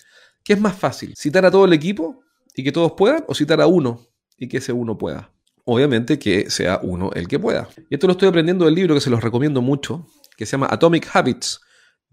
¿Qué 0.43 0.53
es 0.53 0.59
más 0.59 0.75
fácil? 0.75 1.13
¿Citar 1.15 1.45
a 1.45 1.51
todo 1.51 1.65
el 1.65 1.73
equipo 1.73 2.21
y 2.55 2.63
que 2.63 2.71
todos 2.71 2.93
puedan 2.93 3.23
o 3.27 3.35
citar 3.35 3.61
a 3.61 3.67
uno 3.67 4.01
y 4.37 4.47
que 4.47 4.57
ese 4.57 4.73
uno 4.73 4.97
pueda? 4.97 5.33
Obviamente 5.65 6.17
que 6.19 6.49
sea 6.49 6.79
uno 6.81 7.11
el 7.13 7.27
que 7.27 7.39
pueda. 7.39 7.67
Y 7.89 7.95
esto 7.95 8.07
lo 8.07 8.13
estoy 8.13 8.29
aprendiendo 8.29 8.65
del 8.65 8.75
libro 8.75 8.95
que 8.95 9.01
se 9.01 9.09
los 9.09 9.21
recomiendo 9.21 9.61
mucho, 9.61 10.07
que 10.37 10.45
se 10.45 10.53
llama 10.53 10.67
Atomic 10.69 11.09
Habits 11.13 11.59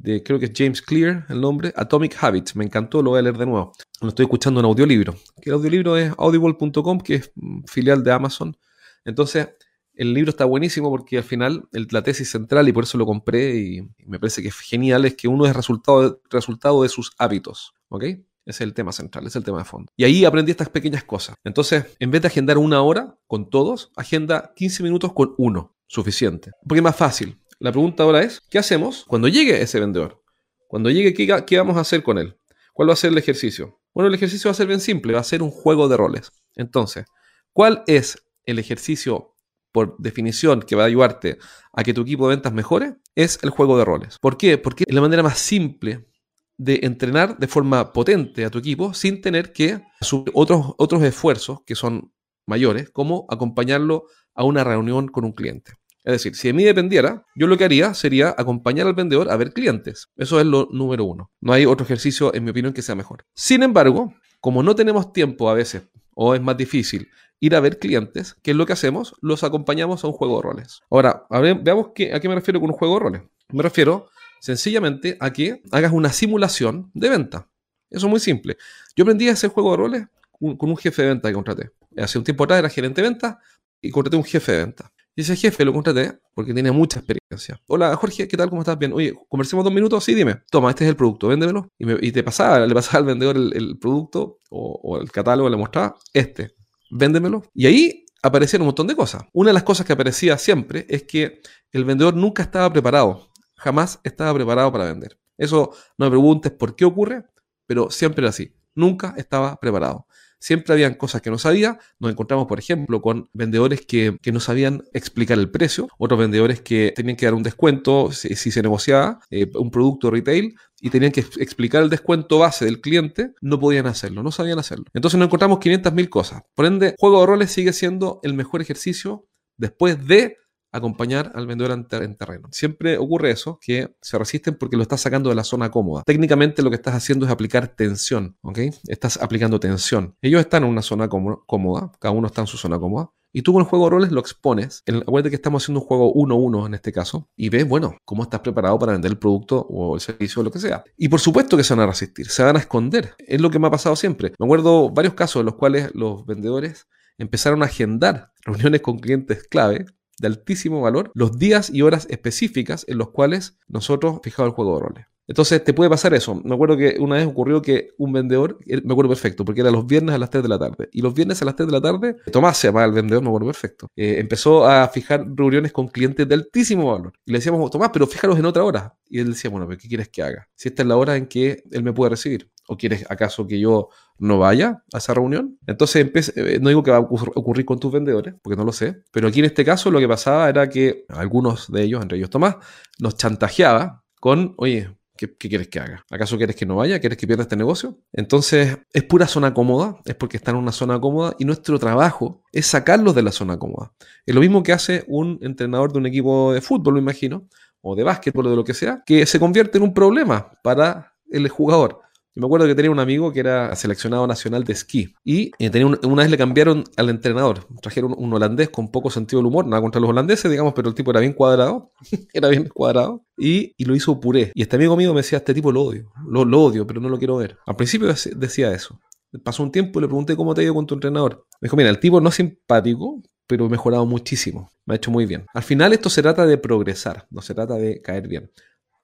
creo 0.02 0.38
que 0.38 0.46
es 0.46 0.52
James 0.54 0.82
Clear 0.82 1.26
el 1.28 1.40
nombre, 1.40 1.72
Atomic 1.76 2.16
Habits. 2.22 2.56
Me 2.56 2.64
encantó, 2.64 3.02
lo 3.02 3.10
voy 3.10 3.20
a 3.20 3.22
leer 3.22 3.38
de 3.38 3.46
nuevo. 3.46 3.72
Lo 4.00 4.08
estoy 4.08 4.24
escuchando 4.24 4.60
en 4.60 4.66
audiolibro. 4.66 5.14
Que 5.40 5.50
el 5.50 5.54
audiolibro 5.54 5.96
es 5.96 6.12
audible.com, 6.16 7.00
que 7.00 7.14
es 7.16 7.32
filial 7.66 8.02
de 8.02 8.12
Amazon. 8.12 8.56
Entonces, 9.04 9.48
el 9.94 10.12
libro 10.12 10.30
está 10.30 10.44
buenísimo 10.44 10.90
porque 10.90 11.18
al 11.18 11.24
final 11.24 11.68
la 11.72 12.02
tesis 12.02 12.30
central, 12.30 12.68
y 12.68 12.72
por 12.72 12.84
eso 12.84 12.98
lo 12.98 13.06
compré 13.06 13.56
y, 13.56 13.80
me 14.06 14.18
parece 14.18 14.42
que 14.42 14.48
es 14.48 14.56
genial, 14.56 15.04
es 15.04 15.14
que 15.14 15.28
uno 15.28 15.46
es 15.46 15.54
resultado, 15.54 16.20
resultado 16.30 16.82
de 16.82 16.88
sus 16.88 17.12
hábitos. 17.18 17.74
¿Ok? 17.88 18.04
Ese 18.04 18.24
es 18.46 18.60
el 18.60 18.74
tema 18.74 18.92
central, 18.92 19.26
es 19.26 19.36
el 19.36 19.44
tema 19.44 19.58
de 19.58 19.64
fondo. 19.64 19.90
Y 19.96 20.04
ahí 20.04 20.24
aprendí 20.24 20.50
estas 20.50 20.68
pequeñas 20.68 21.04
cosas. 21.04 21.36
Entonces, 21.44 21.86
en 21.98 22.10
vez 22.10 22.20
de 22.20 22.28
agendar 22.28 22.58
una 22.58 22.82
hora 22.82 23.16
con 23.26 23.48
todos, 23.48 23.90
agenda 23.96 24.52
15 24.54 24.82
minutos 24.82 25.12
con 25.12 25.34
uno. 25.38 25.74
Suficiente. 25.86 26.50
Porque 26.66 26.78
es 26.78 26.82
más 26.82 26.96
fácil. 26.96 27.38
La 27.58 27.72
pregunta 27.72 28.02
ahora 28.02 28.22
es, 28.22 28.40
¿qué 28.50 28.58
hacemos 28.58 29.04
cuando 29.06 29.28
llegue 29.28 29.60
ese 29.62 29.80
vendedor? 29.80 30.22
Cuando 30.68 30.90
llegue, 30.90 31.14
¿qué, 31.14 31.56
vamos 31.56 31.76
a 31.76 31.80
hacer 31.80 32.02
con 32.02 32.18
él? 32.18 32.36
¿Cuál 32.72 32.88
va 32.88 32.94
a 32.94 32.96
ser 32.96 33.12
el 33.12 33.18
ejercicio? 33.18 33.80
Bueno, 33.94 34.08
el 34.08 34.14
ejercicio 34.14 34.48
va 34.48 34.52
a 34.52 34.56
ser 34.56 34.66
bien 34.66 34.80
simple, 34.80 35.14
va 35.14 35.20
a 35.20 35.24
ser 35.24 35.42
un 35.42 35.50
juego 35.50 35.88
de 35.88 35.96
roles. 35.96 36.32
Entonces, 36.56 37.04
¿cuál 37.52 37.84
es 37.86 38.24
el 38.44 38.58
ejercicio 38.58 39.34
por 39.70 39.96
definición 39.98 40.62
que 40.62 40.74
va 40.74 40.82
a 40.82 40.86
ayudarte 40.86 41.38
a 41.72 41.84
que 41.84 41.94
tu 41.94 42.02
equipo 42.02 42.28
de 42.28 42.34
ventas 42.34 42.52
mejore? 42.52 42.96
Es 43.14 43.38
el 43.42 43.50
juego 43.50 43.78
de 43.78 43.84
roles. 43.84 44.18
¿Por 44.18 44.36
qué? 44.36 44.58
Porque 44.58 44.84
es 44.86 44.94
la 44.94 45.00
manera 45.00 45.22
más 45.22 45.38
simple 45.38 46.08
de 46.56 46.80
entrenar 46.82 47.38
de 47.38 47.48
forma 47.48 47.92
potente 47.92 48.44
a 48.44 48.50
tu 48.50 48.58
equipo 48.58 48.94
sin 48.94 49.20
tener 49.20 49.52
que 49.52 49.80
hacer 50.00 50.24
otros, 50.32 50.74
otros 50.78 51.02
esfuerzos 51.02 51.60
que 51.64 51.74
son 51.74 52.12
mayores, 52.46 52.90
como 52.90 53.26
acompañarlo 53.28 54.06
a 54.34 54.44
una 54.44 54.64
reunión 54.64 55.08
con 55.08 55.24
un 55.24 55.32
cliente. 55.32 55.74
Es 56.04 56.12
decir, 56.12 56.36
si 56.36 56.48
de 56.48 56.54
mí 56.54 56.64
dependiera, 56.64 57.24
yo 57.34 57.46
lo 57.46 57.56
que 57.56 57.64
haría 57.64 57.94
sería 57.94 58.34
acompañar 58.36 58.86
al 58.86 58.94
vendedor 58.94 59.30
a 59.30 59.36
ver 59.36 59.54
clientes. 59.54 60.10
Eso 60.16 60.38
es 60.38 60.46
lo 60.46 60.68
número 60.70 61.04
uno. 61.04 61.30
No 61.40 61.54
hay 61.54 61.64
otro 61.64 61.84
ejercicio, 61.84 62.34
en 62.34 62.44
mi 62.44 62.50
opinión, 62.50 62.74
que 62.74 62.82
sea 62.82 62.94
mejor. 62.94 63.24
Sin 63.34 63.62
embargo, 63.62 64.12
como 64.40 64.62
no 64.62 64.74
tenemos 64.74 65.14
tiempo 65.14 65.48
a 65.48 65.54
veces, 65.54 65.84
o 66.14 66.34
es 66.34 66.42
más 66.42 66.58
difícil 66.58 67.08
ir 67.40 67.56
a 67.56 67.60
ver 67.60 67.78
clientes, 67.78 68.36
¿qué 68.42 68.50
es 68.50 68.56
lo 68.56 68.66
que 68.66 68.74
hacemos? 68.74 69.14
Los 69.22 69.44
acompañamos 69.44 70.04
a 70.04 70.08
un 70.08 70.12
juego 70.12 70.36
de 70.36 70.42
roles. 70.42 70.80
Ahora, 70.90 71.26
veamos 71.30 71.86
a 71.88 72.20
qué 72.20 72.28
me 72.28 72.34
refiero 72.34 72.60
con 72.60 72.70
un 72.70 72.76
juego 72.76 72.94
de 72.94 73.00
roles. 73.00 73.22
Me 73.50 73.62
refiero 73.62 74.08
sencillamente 74.40 75.16
a 75.20 75.32
que 75.32 75.62
hagas 75.72 75.92
una 75.92 76.12
simulación 76.12 76.90
de 76.92 77.08
venta. 77.08 77.48
Eso 77.88 78.06
es 78.06 78.10
muy 78.10 78.20
simple. 78.20 78.58
Yo 78.94 79.04
aprendí 79.04 79.28
a 79.28 79.36
juego 79.36 79.70
de 79.70 79.76
roles 79.78 80.06
con 80.38 80.68
un 80.68 80.76
jefe 80.76 81.02
de 81.02 81.08
venta 81.08 81.28
que 81.28 81.34
contraté. 81.34 81.70
Hace 81.96 82.18
un 82.18 82.24
tiempo 82.24 82.44
atrás 82.44 82.58
era 82.58 82.68
gerente 82.68 83.00
de 83.00 83.08
venta 83.08 83.38
y 83.80 83.90
contraté 83.90 84.16
un 84.16 84.24
jefe 84.24 84.52
de 84.52 84.58
venta. 84.58 84.92
Y 85.16 85.20
ese 85.20 85.36
jefe 85.36 85.64
lo 85.64 85.72
contraté 85.72 86.18
porque 86.34 86.52
tiene 86.52 86.72
mucha 86.72 86.98
experiencia. 86.98 87.60
Hola, 87.66 87.94
Jorge, 87.94 88.26
¿qué 88.26 88.36
tal? 88.36 88.50
¿Cómo 88.50 88.62
estás? 88.62 88.76
Bien. 88.76 88.92
Oye, 88.92 89.14
conversemos 89.28 89.64
dos 89.64 89.72
minutos. 89.72 90.02
Sí, 90.02 90.12
dime. 90.12 90.42
Toma, 90.50 90.70
este 90.70 90.84
es 90.84 90.90
el 90.90 90.96
producto, 90.96 91.28
véndemelo. 91.28 91.70
Y, 91.78 92.10
te 92.10 92.24
pasaba, 92.24 92.66
le 92.66 92.74
pasaba 92.74 92.98
al 92.98 93.04
vendedor 93.04 93.36
el, 93.36 93.78
producto 93.78 94.40
o, 94.50 94.98
el 95.00 95.12
catálogo, 95.12 95.48
le 95.48 95.56
mostraba 95.56 95.96
este, 96.12 96.56
véndemelo. 96.90 97.44
Y 97.54 97.66
ahí 97.66 98.06
aparecían 98.22 98.62
un 98.62 98.66
montón 98.66 98.88
de 98.88 98.96
cosas. 98.96 99.22
Una 99.32 99.50
de 99.50 99.54
las 99.54 99.62
cosas 99.62 99.86
que 99.86 99.92
aparecía 99.92 100.36
siempre 100.36 100.84
es 100.88 101.04
que 101.04 101.40
el 101.70 101.84
vendedor 101.84 102.16
nunca 102.16 102.42
estaba 102.42 102.72
preparado. 102.72 103.30
Jamás 103.56 104.00
estaba 104.02 104.34
preparado 104.34 104.72
para 104.72 104.86
vender. 104.86 105.16
Eso 105.38 105.70
no 105.96 106.06
me 106.06 106.10
preguntes 106.10 106.50
por 106.50 106.74
qué 106.74 106.84
ocurre, 106.84 107.24
pero 107.66 107.88
siempre 107.88 108.22
era 108.22 108.30
así. 108.30 108.52
Nunca 108.74 109.14
estaba 109.16 109.60
preparado 109.60 110.08
siempre 110.44 110.74
habían 110.74 110.92
cosas 110.92 111.22
que 111.22 111.30
no 111.30 111.38
sabía. 111.38 111.78
Nos 111.98 112.12
encontramos, 112.12 112.46
por 112.46 112.58
ejemplo, 112.58 113.00
con 113.00 113.30
vendedores 113.32 113.80
que, 113.86 114.18
no 114.30 114.40
sabían 114.40 114.82
explicar 114.92 115.38
el 115.38 115.50
precio, 115.50 115.88
otros 115.96 116.20
vendedores 116.20 116.60
que 116.60 116.92
tenían 116.94 117.16
que 117.16 117.24
dar 117.24 117.32
un 117.32 117.42
descuento 117.42 118.12
si, 118.12 118.34
se 118.36 118.62
negociaba 118.62 119.20
eh, 119.30 119.50
un 119.54 119.70
producto 119.70 120.10
retail 120.10 120.54
y 120.82 120.90
tenían 120.90 121.12
que 121.12 121.20
explicar 121.38 121.82
el 121.82 121.88
descuento 121.88 122.40
base 122.40 122.66
del 122.66 122.82
cliente, 122.82 123.32
no 123.40 123.58
podían 123.58 123.86
hacerlo, 123.86 124.22
no 124.22 124.30
sabían 124.30 124.58
hacerlo. 124.58 124.84
Entonces 124.92 125.18
nos 125.18 125.28
encontramos 125.28 125.60
500.000 125.60 126.08
cosas. 126.10 126.42
Por 126.54 126.66
ende, 126.66 126.94
juego 126.98 127.20
de 127.20 127.26
roles 127.26 127.50
sigue 127.50 127.72
siendo 127.72 128.20
el 128.22 128.34
mejor 128.34 128.60
ejercicio 128.60 129.26
después 129.56 130.06
de 130.06 130.36
acompañar 130.74 131.32
al 131.34 131.46
vendedor 131.46 131.72
en, 131.72 132.16
terreno. 132.16 132.48
Siempre 132.50 132.98
ocurre 132.98 133.30
eso, 133.30 133.58
que 133.60 133.94
se 134.00 134.18
resisten 134.18 134.56
porque 134.56 134.76
lo 134.76 134.82
estás 134.82 135.00
sacando 135.00 135.30
de 135.30 135.36
la 135.36 135.44
zona 135.44 135.70
cómoda. 135.70 136.02
Técnicamente 136.04 136.62
lo 136.62 136.70
que 136.70 136.76
estás 136.76 136.94
haciendo 136.94 137.26
es 137.26 137.32
aplicar 137.32 137.68
tensión, 137.68 138.36
¿ok? 138.42 138.58
Estás 138.88 139.20
aplicando 139.22 139.60
tensión. 139.60 140.16
Ellos 140.20 140.40
están 140.40 140.64
en 140.64 140.70
una 140.70 140.82
zona 140.82 141.08
cómoda, 141.08 141.92
cada 142.00 142.12
uno 142.12 142.26
está 142.26 142.40
en 142.40 142.48
su 142.48 142.56
zona 142.56 142.78
cómoda, 142.78 143.10
y 143.36 143.42
tú 143.42 143.52
con 143.52 143.62
el 143.62 143.68
juego 143.68 143.86
de 143.86 143.90
roles 143.90 144.12
lo 144.12 144.20
expones. 144.20 144.84
Acuérdate 144.86 145.30
que 145.30 145.36
estamos 145.36 145.62
haciendo 145.62 145.80
un 145.80 145.86
juego 145.86 146.14
1-1 146.14 146.66
en 146.66 146.74
este 146.74 146.92
caso. 146.92 147.28
Y 147.36 147.48
ves, 147.48 147.68
bueno, 147.68 147.96
cómo 148.04 148.22
estás 148.22 148.40
preparado 148.40 148.78
para 148.78 148.92
vender 148.92 149.10
el 149.10 149.18
producto 149.18 149.66
o 149.68 149.96
el 149.96 150.00
servicio 150.00 150.40
o 150.40 150.44
lo 150.44 150.52
que 150.52 150.60
sea. 150.60 150.84
Y 150.96 151.08
por 151.08 151.18
supuesto 151.18 151.56
que 151.56 151.64
se 151.64 151.74
van 151.74 151.82
a 151.82 151.88
resistir, 151.88 152.28
se 152.28 152.44
van 152.44 152.54
a 152.54 152.60
esconder. 152.60 153.14
Es 153.18 153.40
lo 153.40 153.50
que 153.50 153.58
me 153.58 153.66
ha 153.66 153.72
pasado 153.72 153.96
siempre. 153.96 154.32
Me 154.38 154.46
acuerdo 154.46 154.88
varios 154.90 155.14
casos 155.14 155.40
en 155.40 155.46
los 155.46 155.56
cuales 155.56 155.90
los 155.94 156.24
vendedores 156.26 156.86
empezaron 157.18 157.62
a 157.62 157.66
agendar 157.66 158.30
reuniones 158.44 158.82
con 158.82 159.00
clientes 159.00 159.42
clave 159.48 159.86
de 160.18 160.28
altísimo 160.28 160.80
valor 160.80 161.10
los 161.14 161.38
días 161.38 161.70
y 161.70 161.82
horas 161.82 162.06
específicas 162.10 162.84
en 162.88 162.98
los 162.98 163.10
cuales 163.10 163.58
nosotros 163.68 164.20
fijamos 164.22 164.50
el 164.50 164.54
juego 164.54 164.74
de 164.74 164.80
roles. 164.80 165.06
Entonces 165.26 165.64
te 165.64 165.72
puede 165.72 165.88
pasar 165.88 166.14
eso. 166.14 166.34
Me 166.44 166.54
acuerdo 166.54 166.76
que 166.76 166.96
una 167.00 167.16
vez 167.16 167.26
ocurrió 167.26 167.62
que 167.62 167.88
un 167.96 168.12
vendedor, 168.12 168.58
me 168.66 168.92
acuerdo 168.92 169.08
perfecto, 169.08 169.44
porque 169.44 169.62
era 169.62 169.70
los 169.70 169.86
viernes 169.86 170.14
a 170.14 170.18
las 170.18 170.30
3 170.30 170.42
de 170.42 170.48
la 170.48 170.58
tarde. 170.58 170.88
Y 170.92 171.00
los 171.00 171.14
viernes 171.14 171.40
a 171.40 171.44
las 171.46 171.56
3 171.56 171.66
de 171.66 171.72
la 171.72 171.80
tarde, 171.80 172.16
Tomás 172.30 172.58
se 172.58 172.68
llamaba 172.68 172.86
el 172.86 172.92
vendedor, 172.92 173.22
me 173.22 173.28
acuerdo 173.28 173.46
perfecto. 173.46 173.88
Eh, 173.96 174.16
empezó 174.18 174.66
a 174.66 174.86
fijar 174.88 175.26
reuniones 175.34 175.72
con 175.72 175.88
clientes 175.88 176.28
de 176.28 176.34
altísimo 176.34 176.92
valor. 176.92 177.12
Y 177.24 177.32
le 177.32 177.38
decíamos, 177.38 177.70
Tomás, 177.70 177.90
pero 177.92 178.06
fíjalos 178.06 178.38
en 178.38 178.44
otra 178.44 178.64
hora. 178.64 178.94
Y 179.08 179.20
él 179.20 179.32
decía, 179.32 179.50
bueno, 179.50 179.66
pero 179.66 179.78
¿qué 179.78 179.88
quieres 179.88 180.08
que 180.08 180.22
haga? 180.22 180.48
Si 180.54 180.68
esta 180.68 180.82
es 180.82 180.88
la 180.88 180.96
hora 180.96 181.16
en 181.16 181.26
que 181.26 181.64
él 181.70 181.82
me 181.82 181.92
puede 181.92 182.10
recibir. 182.10 182.50
¿O 182.66 182.76
quieres 182.76 183.04
acaso 183.10 183.46
que 183.46 183.60
yo 183.60 183.88
no 184.18 184.38
vaya 184.38 184.82
a 184.92 184.98
esa 184.98 185.14
reunión? 185.14 185.58
Entonces, 185.66 186.32
eh, 186.36 186.58
no 186.60 186.68
digo 186.68 186.82
que 186.82 186.90
va 186.90 186.98
a 186.98 187.00
ocurrir 187.00 187.66
con 187.66 187.78
tus 187.78 187.92
vendedores, 187.92 188.34
porque 188.42 188.56
no 188.56 188.64
lo 188.64 188.72
sé, 188.72 189.02
pero 189.12 189.28
aquí 189.28 189.40
en 189.40 189.46
este 189.46 189.64
caso 189.64 189.90
lo 189.90 190.00
que 190.00 190.08
pasaba 190.08 190.48
era 190.48 190.68
que 190.68 191.04
algunos 191.08 191.70
de 191.70 191.82
ellos, 191.82 192.02
entre 192.02 192.18
ellos 192.18 192.30
Tomás, 192.30 192.56
nos 192.98 193.16
chantajeaba 193.16 194.02
con, 194.20 194.54
oye, 194.56 194.90
¿Qué, 195.16 195.32
quieres 195.32 195.68
que 195.68 195.78
haga? 195.78 196.04
¿Acaso 196.10 196.36
quieres 196.36 196.56
que 196.56 196.66
no 196.66 196.74
vaya? 196.74 196.98
¿Quieres 196.98 197.16
que 197.16 197.26
pierda 197.26 197.44
este 197.44 197.54
negocio? 197.54 198.00
Entonces, 198.12 198.78
es 198.92 199.02
pura 199.04 199.28
zona 199.28 199.54
cómoda, 199.54 200.00
es 200.04 200.16
porque 200.16 200.36
están 200.36 200.56
en 200.56 200.62
una 200.62 200.72
zona 200.72 201.00
cómoda 201.00 201.36
y 201.38 201.44
nuestro 201.44 201.78
trabajo 201.78 202.42
es 202.50 202.66
sacarlos 202.66 203.14
de 203.14 203.22
la 203.22 203.30
zona 203.30 203.56
cómoda. 203.56 203.92
Es 204.26 204.34
lo 204.34 204.40
mismo 204.40 204.64
que 204.64 204.72
hace 204.72 205.04
un 205.06 205.38
entrenador 205.40 205.92
de 205.92 205.98
un 205.98 206.06
equipo 206.06 206.52
de 206.52 206.60
fútbol, 206.60 206.94
me 206.94 207.00
imagino, 207.00 207.46
o 207.80 207.94
de 207.94 208.02
básquetbol 208.02 208.48
o 208.48 208.50
de 208.50 208.56
lo 208.56 208.64
que 208.64 208.74
sea, 208.74 209.04
que 209.06 209.24
se 209.26 209.38
convierte 209.38 209.78
en 209.78 209.84
un 209.84 209.94
problema 209.94 210.50
para 210.62 211.12
el 211.30 211.48
jugador. 211.48 212.00
Yo 212.36 212.40
me 212.40 212.46
acuerdo 212.46 212.66
que 212.66 212.74
tenía 212.74 212.90
un 212.90 212.98
amigo 212.98 213.32
que 213.32 213.38
era 213.38 213.76
seleccionado 213.76 214.26
nacional 214.26 214.64
de 214.64 214.72
esquí 214.72 215.14
y 215.22 215.52
eh, 215.60 215.70
tenía 215.70 215.86
una 215.86 216.22
vez 216.22 216.30
le 216.30 216.36
cambiaron 216.36 216.82
al 216.96 217.08
entrenador. 217.08 217.68
Trajeron 217.80 218.12
un 218.18 218.34
holandés 218.34 218.70
con 218.70 218.90
poco 218.90 219.08
sentido 219.08 219.38
del 219.38 219.46
humor, 219.46 219.68
nada 219.68 219.80
contra 219.80 220.00
los 220.00 220.10
holandeses, 220.10 220.50
digamos, 220.50 220.72
pero 220.74 220.88
el 220.88 220.96
tipo 220.96 221.12
era 221.12 221.20
bien 221.20 221.32
cuadrado, 221.32 221.92
era 222.32 222.48
bien 222.48 222.68
cuadrado 222.68 223.24
y, 223.38 223.72
lo 223.84 223.94
hizo 223.94 224.18
puré. 224.18 224.50
Y 224.54 224.62
este 224.62 224.74
amigo 224.74 224.96
mío 224.96 225.14
me 225.14 225.20
decía, 225.20 225.38
este 225.38 225.54
tipo 225.54 225.70
lo 225.70 225.82
odio, 225.82 226.10
lo, 226.26 226.40
odio, 226.60 226.84
pero 226.86 227.00
no 227.00 227.08
lo 227.08 227.18
quiero 227.18 227.36
ver. 227.36 227.56
Al 227.66 227.76
principio 227.76 228.08
decía 228.34 228.72
eso. 228.72 228.98
Pasó 229.44 229.62
un 229.62 229.70
tiempo 229.70 230.00
y 230.00 230.02
le 230.02 230.08
pregunté 230.08 230.34
cómo 230.34 230.54
te 230.54 230.62
ha 230.62 230.64
ido 230.64 230.74
con 230.74 230.86
tu 230.86 230.94
entrenador. 230.94 231.46
Me 231.60 231.66
dijo, 231.66 231.76
mira, 231.76 231.90
el 231.90 232.00
tipo 232.00 232.20
no 232.20 232.30
es 232.30 232.34
simpático, 232.34 233.22
pero 233.46 233.66
he 233.66 233.68
mejorado 233.68 234.06
muchísimo. 234.06 234.70
Me 234.86 234.94
ha 234.94 234.96
hecho 234.96 235.12
muy 235.12 235.26
bien. 235.26 235.46
Al 235.54 235.62
final 235.62 235.92
esto 235.92 236.10
se 236.10 236.22
trata 236.22 236.46
de 236.46 236.58
progresar, 236.58 237.26
no 237.30 237.42
se 237.42 237.54
trata 237.54 237.74
de 237.74 238.00
caer 238.00 238.26
bien. 238.26 238.50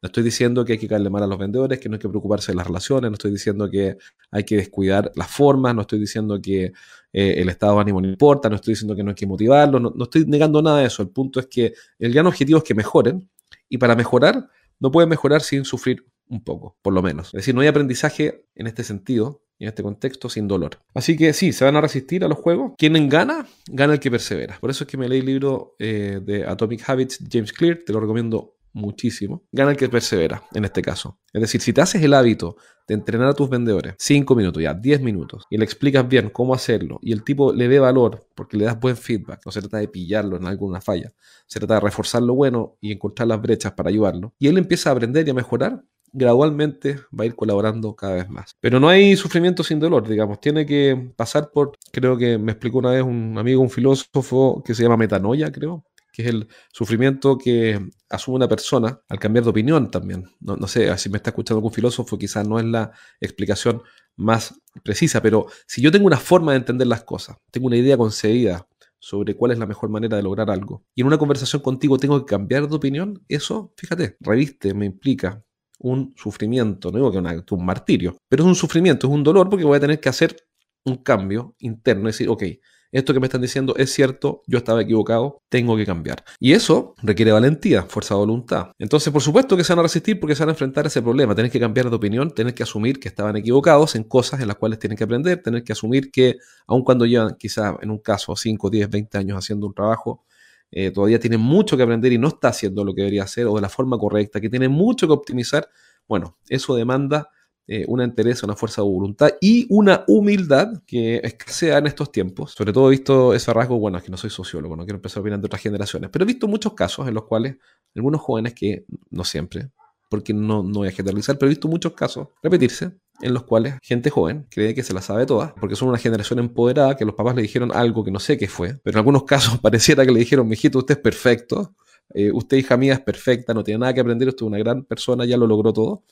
No 0.03 0.07
estoy 0.07 0.23
diciendo 0.23 0.65
que 0.65 0.73
hay 0.73 0.79
que 0.79 0.89
caerle 0.89 1.11
mal 1.11 1.23
a 1.23 1.27
los 1.27 1.39
vendedores, 1.39 1.79
que 1.79 1.89
no 1.89 1.97
hay 1.97 1.99
que 1.99 2.09
preocuparse 2.09 2.53
de 2.53 2.57
las 2.57 2.67
relaciones, 2.67 3.11
no 3.11 3.15
estoy 3.15 3.31
diciendo 3.31 3.69
que 3.71 3.99
hay 4.31 4.45
que 4.45 4.57
descuidar 4.57 5.13
las 5.15 5.31
formas, 5.31 5.75
no 5.75 5.83
estoy 5.83 5.99
diciendo 5.99 6.41
que 6.41 6.73
eh, 7.13 7.35
el 7.37 7.49
estado 7.49 7.75
de 7.75 7.81
ánimo 7.83 8.01
no 8.01 8.09
importa, 8.09 8.49
no 8.49 8.57
estoy 8.57 8.73
diciendo 8.73 8.97
que 8.97 9.03
no 9.03 9.11
hay 9.11 9.15
que 9.15 9.27
motivarlo, 9.27 9.79
no, 9.79 9.93
estoy 10.03 10.25
negando 10.27 10.63
nada 10.63 10.79
de 10.79 10.87
eso. 10.87 11.03
El 11.03 11.11
punto 11.11 11.39
es 11.41 11.47
que 11.47 11.75
el 11.99 12.13
gran 12.13 12.27
objetivo 12.27 12.59
es 12.59 12.65
que 12.65 12.75
mejoren 12.75 13.29
y 13.69 13.79
para 13.79 13.95
mejorar 13.95 14.49
no 14.79 14.91
pueden 14.91 15.11
mejorar 15.11 15.43
sin 15.43 15.65
sufrir 15.65 16.07
un 16.29 16.43
poco, 16.43 16.77
por 16.81 16.95
lo 16.95 17.03
menos. 17.03 17.29
Es 17.29 17.33
decir, 17.41 17.55
no 17.55 17.61
hay 17.61 17.69
aprendizaje 17.69 18.47
en 18.55 18.67
este 18.67 18.85
sentido 18.85 19.43
en 19.61 19.69
este 19.69 19.83
contexto 19.83 20.29
sin 20.29 20.49
dolor. 20.49 20.79
Así 20.95 21.17
que 21.17 21.33
sí, 21.35 21.53
se 21.53 21.65
van 21.65 21.77
a 21.77 21.81
resistir 21.83 22.25
a 22.25 22.29
los 22.29 22.39
juegos. 22.39 22.73
Quien 22.79 23.09
gana, 23.09 23.47
gana 23.69 23.93
el 23.93 24.01
que 24.01 24.11
persevera. 24.11 24.59
Por 24.59 24.71
eso 24.71 24.85
es 24.85 24.91
que 24.91 24.97
me 24.97 25.09
leí 25.09 25.21
el 25.21 25.27
libro 25.27 25.77
eh, 25.79 26.21
de 26.23 26.47
Atomic 26.47 26.89
Habits, 26.89 27.19
James 27.31 27.53
Clear, 27.53 27.81
te 27.85 27.93
lo 27.93 28.01
recomiendo 28.01 28.57
muchísimo, 28.73 29.45
gana 29.53 29.73
el 29.73 29.77
que 29.77 29.89
persevera 29.89 30.43
en 30.55 30.65
este 30.65 30.83
caso. 30.83 31.19
Es 31.33 31.41
decir, 31.41 31.61
si 31.61 31.73
te 31.73 31.81
haces 31.81 32.03
el 32.03 32.15
hábito 32.15 32.57
de 32.87 32.95
entrenar 32.95 33.29
a 33.29 33.35
tus 33.35 33.49
vendedores 33.49 33.95
5 33.99 34.35
minutos, 34.35 34.63
ya 34.63 34.75
10 34.75 35.01
minutos, 35.01 35.45
y 35.49 35.59
le 35.59 35.65
explicas 35.65 36.09
bien 36.09 36.31
cómo 36.31 36.55
hacerlo, 36.55 36.99
y 37.03 37.13
el 37.13 37.23
tipo 37.23 37.53
le 37.53 37.69
ve 37.69 37.79
valor 37.79 38.27
porque 38.35 38.57
le 38.57 38.65
das 38.65 38.79
buen 38.79 38.97
feedback, 38.97 39.41
no 39.47 39.53
se 39.53 39.61
trata 39.61 39.79
de 39.79 39.89
pillarlo 39.89 40.37
en 40.37 40.47
alguna 40.47 40.81
falla, 40.81 41.13
se 41.47 41.61
trata 41.61 41.75
de 41.75 41.81
reforzar 41.81 42.23
lo 42.23 42.35
bueno 42.35 42.77
y 42.81 42.93
encontrar 42.93 43.29
las 43.29 43.41
brechas 43.41 43.73
para 43.73 43.91
ayudarlo, 43.91 44.35
y 44.39 44.49
él 44.49 44.59
empieza 44.59 44.91
a 44.91 44.95
aprender 44.95 45.27
y 45.27 45.31
a 45.31 45.35
mejorar, 45.35 45.85
gradualmente 46.13 46.97
va 47.19 47.25
a 47.25 47.27
ir 47.27 47.35
colaborando 47.35 47.95
cada 47.95 48.15
vez 48.15 48.29
más. 48.29 48.57
Pero 48.61 48.81
no 48.81 48.89
hay 48.89 49.17
sufrimiento 49.17 49.63
sin 49.63 49.79
dolor, 49.79 50.09
digamos, 50.09 50.41
tiene 50.41 50.67
que 50.67 51.13
pasar 51.17 51.51
por, 51.53 51.73
creo 51.93 52.17
que 52.17 52.39
me 52.39 52.53
explicó 52.53 52.79
una 52.79 52.91
vez 52.91 53.03
un 53.03 53.37
amigo, 53.39 53.63
un 53.63 53.71
filósofo 53.71 54.63
que 54.65 54.75
se 54.75 54.83
llama 54.83 54.97
metanoia, 54.97 55.53
creo, 55.53 55.85
es 56.21 56.27
el 56.27 56.49
sufrimiento 56.73 57.37
que 57.37 57.81
asume 58.09 58.37
una 58.37 58.49
persona 58.49 59.01
al 59.09 59.19
cambiar 59.19 59.45
de 59.45 59.51
opinión 59.51 59.91
también. 59.91 60.31
No, 60.41 60.67
sé, 60.67 60.97
si 60.99 61.09
me 61.09 61.17
está 61.17 61.31
escuchando 61.31 61.59
algún 61.59 61.73
filósofo, 61.73 62.19
quizás 62.19 62.47
no 62.47 62.59
es 62.59 62.65
la 62.65 62.93
explicación 63.21 63.83
más 64.17 64.55
precisa, 64.83 65.23
pero 65.23 65.47
si 65.67 65.81
yo 65.81 65.91
tengo 65.91 66.07
una 66.07 66.19
forma 66.19 66.53
de 66.53 66.59
entender 66.59 66.87
las 66.87 67.05
cosas, 67.05 67.37
tengo 67.51 67.67
una 67.67 67.77
idea 67.77 67.97
concebida 67.97 68.67
sobre 68.99 69.35
cuál 69.35 69.53
es 69.53 69.59
la 69.59 69.67
mejor 69.67 69.89
manera 69.89 70.17
de 70.17 70.23
lograr 70.23 70.51
algo, 70.51 70.85
y 70.95 71.01
en 71.01 71.07
una 71.07 71.19
conversación 71.19 71.63
contigo 71.63 71.97
tengo 71.97 72.25
que 72.25 72.31
cambiar 72.31 72.69
de 72.69 72.77
opinión, 72.77 73.25
eso, 73.29 73.73
fíjate, 73.77 74.17
reviste, 74.21 74.75
me 74.75 74.85
implica 74.85 75.43
un 75.79 76.13
sufrimiento, 76.17 76.91
no 76.91 76.99
digo 76.99 77.11
que 77.11 77.55
un 77.55 77.65
martirio, 77.65 78.19
pero 78.29 78.43
es 78.43 78.49
un 78.49 78.55
sufrimiento, 78.55 79.07
es 79.07 79.13
un 79.13 79.25
dolor 79.25 79.49
porque 79.49 79.65
voy 79.65 79.79
a 79.79 79.81
tener 79.81 79.99
que 80.01 80.11
hacer 80.11 80.37
un 80.85 80.97
cambio 80.97 81.57
interno, 81.59 82.09
es 82.09 82.17
decir, 82.17 82.29
ok, 82.29 82.43
esto 82.93 83.15
que 83.15 83.21
me 83.21 83.27
están 83.27 83.41
diciendo 83.41 83.75
es 83.77 83.93
cierto, 83.93 84.43
yo 84.47 84.59
estaba 84.59 84.83
equivocado, 84.83 85.43
tengo 85.49 85.77
que 85.77 85.87
cambiar. 85.87 86.25
Y 86.39 86.53
eso 86.53 86.95
requiere 87.03 87.33
valentía, 87.33 87.85
fuerza 87.85 88.15
de 88.15 88.21
voluntad. 88.21 88.73
Entonces, 88.79 89.13
por 89.13 89.23
supuesto 89.23 89.57
que 89.57 89.65
se 89.65 89.73
van 89.73 89.81
a 89.81 89.83
resistir 89.83 90.19
porque 90.19 90.35
se 90.35 90.43
van 90.43 90.51
a 90.51 90.53
enfrentar 90.53 90.85
a 90.85 90.89
ese 90.89 91.01
problema. 91.01 91.35
Tienen 91.35 91.53
que 91.53 91.61
cambiar 91.61 91.89
de 91.89 91.97
opinión, 91.97 92.33
tienen 92.33 92.55
que 92.55 92.63
asumir 92.63 92.99
que 92.99 93.09
estaban 93.09 93.37
equivocados 93.37 93.95
en 93.95 94.05
cosas 94.05 94.41
en 94.41 94.49
las 94.49 94.57
cuales 94.57 94.79
tienen 94.79 94.97
que 94.97 95.05
aprender, 95.05 95.43
tener 95.43 95.63
que 95.63 95.73
asumir 95.73 96.11
que, 96.11 96.39
aun 96.67 96.83
cuando 96.83 97.07
llevan 97.07 97.37
quizá 97.39 97.77
en 97.81 97.91
un 97.91 97.99
caso 97.99 98.35
5, 98.35 98.71
10, 98.71 98.91
20 98.91 99.19
años 99.19 99.39
haciendo 99.39 99.67
un 99.67 99.75
trabajo, 99.75 100.25
eh, 100.73 100.91
todavía 100.91 101.19
tienen 101.19 101.41
mucho 101.41 101.77
que 101.77 101.83
aprender 101.83 102.13
y 102.13 102.19
no 102.19 102.29
está 102.29 102.49
haciendo 102.49 102.85
lo 102.85 102.95
que 102.95 103.03
debería 103.03 103.25
hacer 103.25 103.47
o 103.47 103.55
de 103.55 103.61
la 103.61 103.69
forma 103.69 103.99
correcta, 103.99 104.41
que 104.41 104.49
tiene 104.49 104.69
mucho 104.69 105.07
que 105.07 105.13
optimizar. 105.13 105.69
Bueno, 106.09 106.37
eso 106.49 106.75
demanda 106.75 107.29
eh, 107.73 107.85
una 107.87 108.03
entereza, 108.03 108.47
una 108.47 108.57
fuerza 108.57 108.83
de 108.83 108.89
voluntad 108.89 109.31
y 109.41 109.65
una 109.71 110.03
humildad 110.09 110.83
que 110.89 111.21
escasea 111.23 111.79
en 111.79 111.87
estos 111.87 112.11
tiempos. 112.11 112.51
Sobre 112.51 112.73
todo 112.73 112.89
he 112.89 112.91
visto 112.91 113.33
ese 113.33 113.53
rasgo, 113.53 113.79
bueno, 113.79 113.97
es 113.97 114.03
que 114.03 114.11
no 114.11 114.17
soy 114.17 114.29
sociólogo, 114.29 114.75
no 114.75 114.83
quiero 114.83 114.97
empezar 114.97 115.19
a 115.19 115.21
opinar 115.21 115.39
de 115.39 115.47
otras 115.47 115.63
generaciones, 115.63 116.11
pero 116.11 116.25
he 116.25 116.27
visto 116.27 116.49
muchos 116.49 116.75
casos 116.75 117.07
en 117.07 117.15
los 117.15 117.27
cuales 117.27 117.59
algunos 117.95 118.23
jóvenes 118.23 118.55
que, 118.55 118.87
no 119.11 119.23
siempre, 119.23 119.71
porque 120.09 120.35
no, 120.35 120.65
no 120.65 120.81
voy 120.81 120.89
a 120.89 120.91
generalizar, 120.91 121.39
pero 121.39 121.47
he 121.47 121.51
visto 121.51 121.69
muchos 121.69 121.93
casos 121.93 122.27
repetirse 122.43 122.91
en 123.21 123.35
los 123.35 123.45
cuales 123.45 123.75
gente 123.83 124.11
joven 124.11 124.49
cree 124.51 124.75
que 124.75 124.83
se 124.83 124.93
la 124.93 125.01
sabe 125.01 125.25
toda, 125.25 125.55
porque 125.55 125.77
son 125.77 125.91
una 125.91 125.99
generación 125.99 126.41
empoderada 126.41 126.97
que 126.97 127.05
los 127.05 127.15
papás 127.15 127.37
le 127.37 127.43
dijeron 127.43 127.71
algo 127.73 128.03
que 128.03 128.11
no 128.11 128.19
sé 128.19 128.37
qué 128.37 128.49
fue, 128.49 128.81
pero 128.83 128.97
en 128.97 128.99
algunos 128.99 129.23
casos 129.23 129.59
pareciera 129.63 130.05
que 130.05 130.11
le 130.11 130.19
dijeron, 130.19 130.49
mijito, 130.49 130.81
usted 130.81 130.97
es 130.97 131.01
perfecto, 131.01 131.77
eh, 132.15 132.33
usted 132.33 132.57
hija 132.57 132.77
mía 132.77 132.95
es 132.95 133.01
perfecta, 133.01 133.55
no 133.55 133.63
tiene 133.63 133.79
nada 133.79 133.95
que 133.95 134.01
aprender, 134.01 134.27
usted 134.27 134.45
es 134.45 134.49
una 134.49 134.59
gran 134.59 134.83
persona, 134.83 135.25
ya 135.25 135.37
lo 135.37 135.47
logró 135.47 135.73
todo 135.73 136.03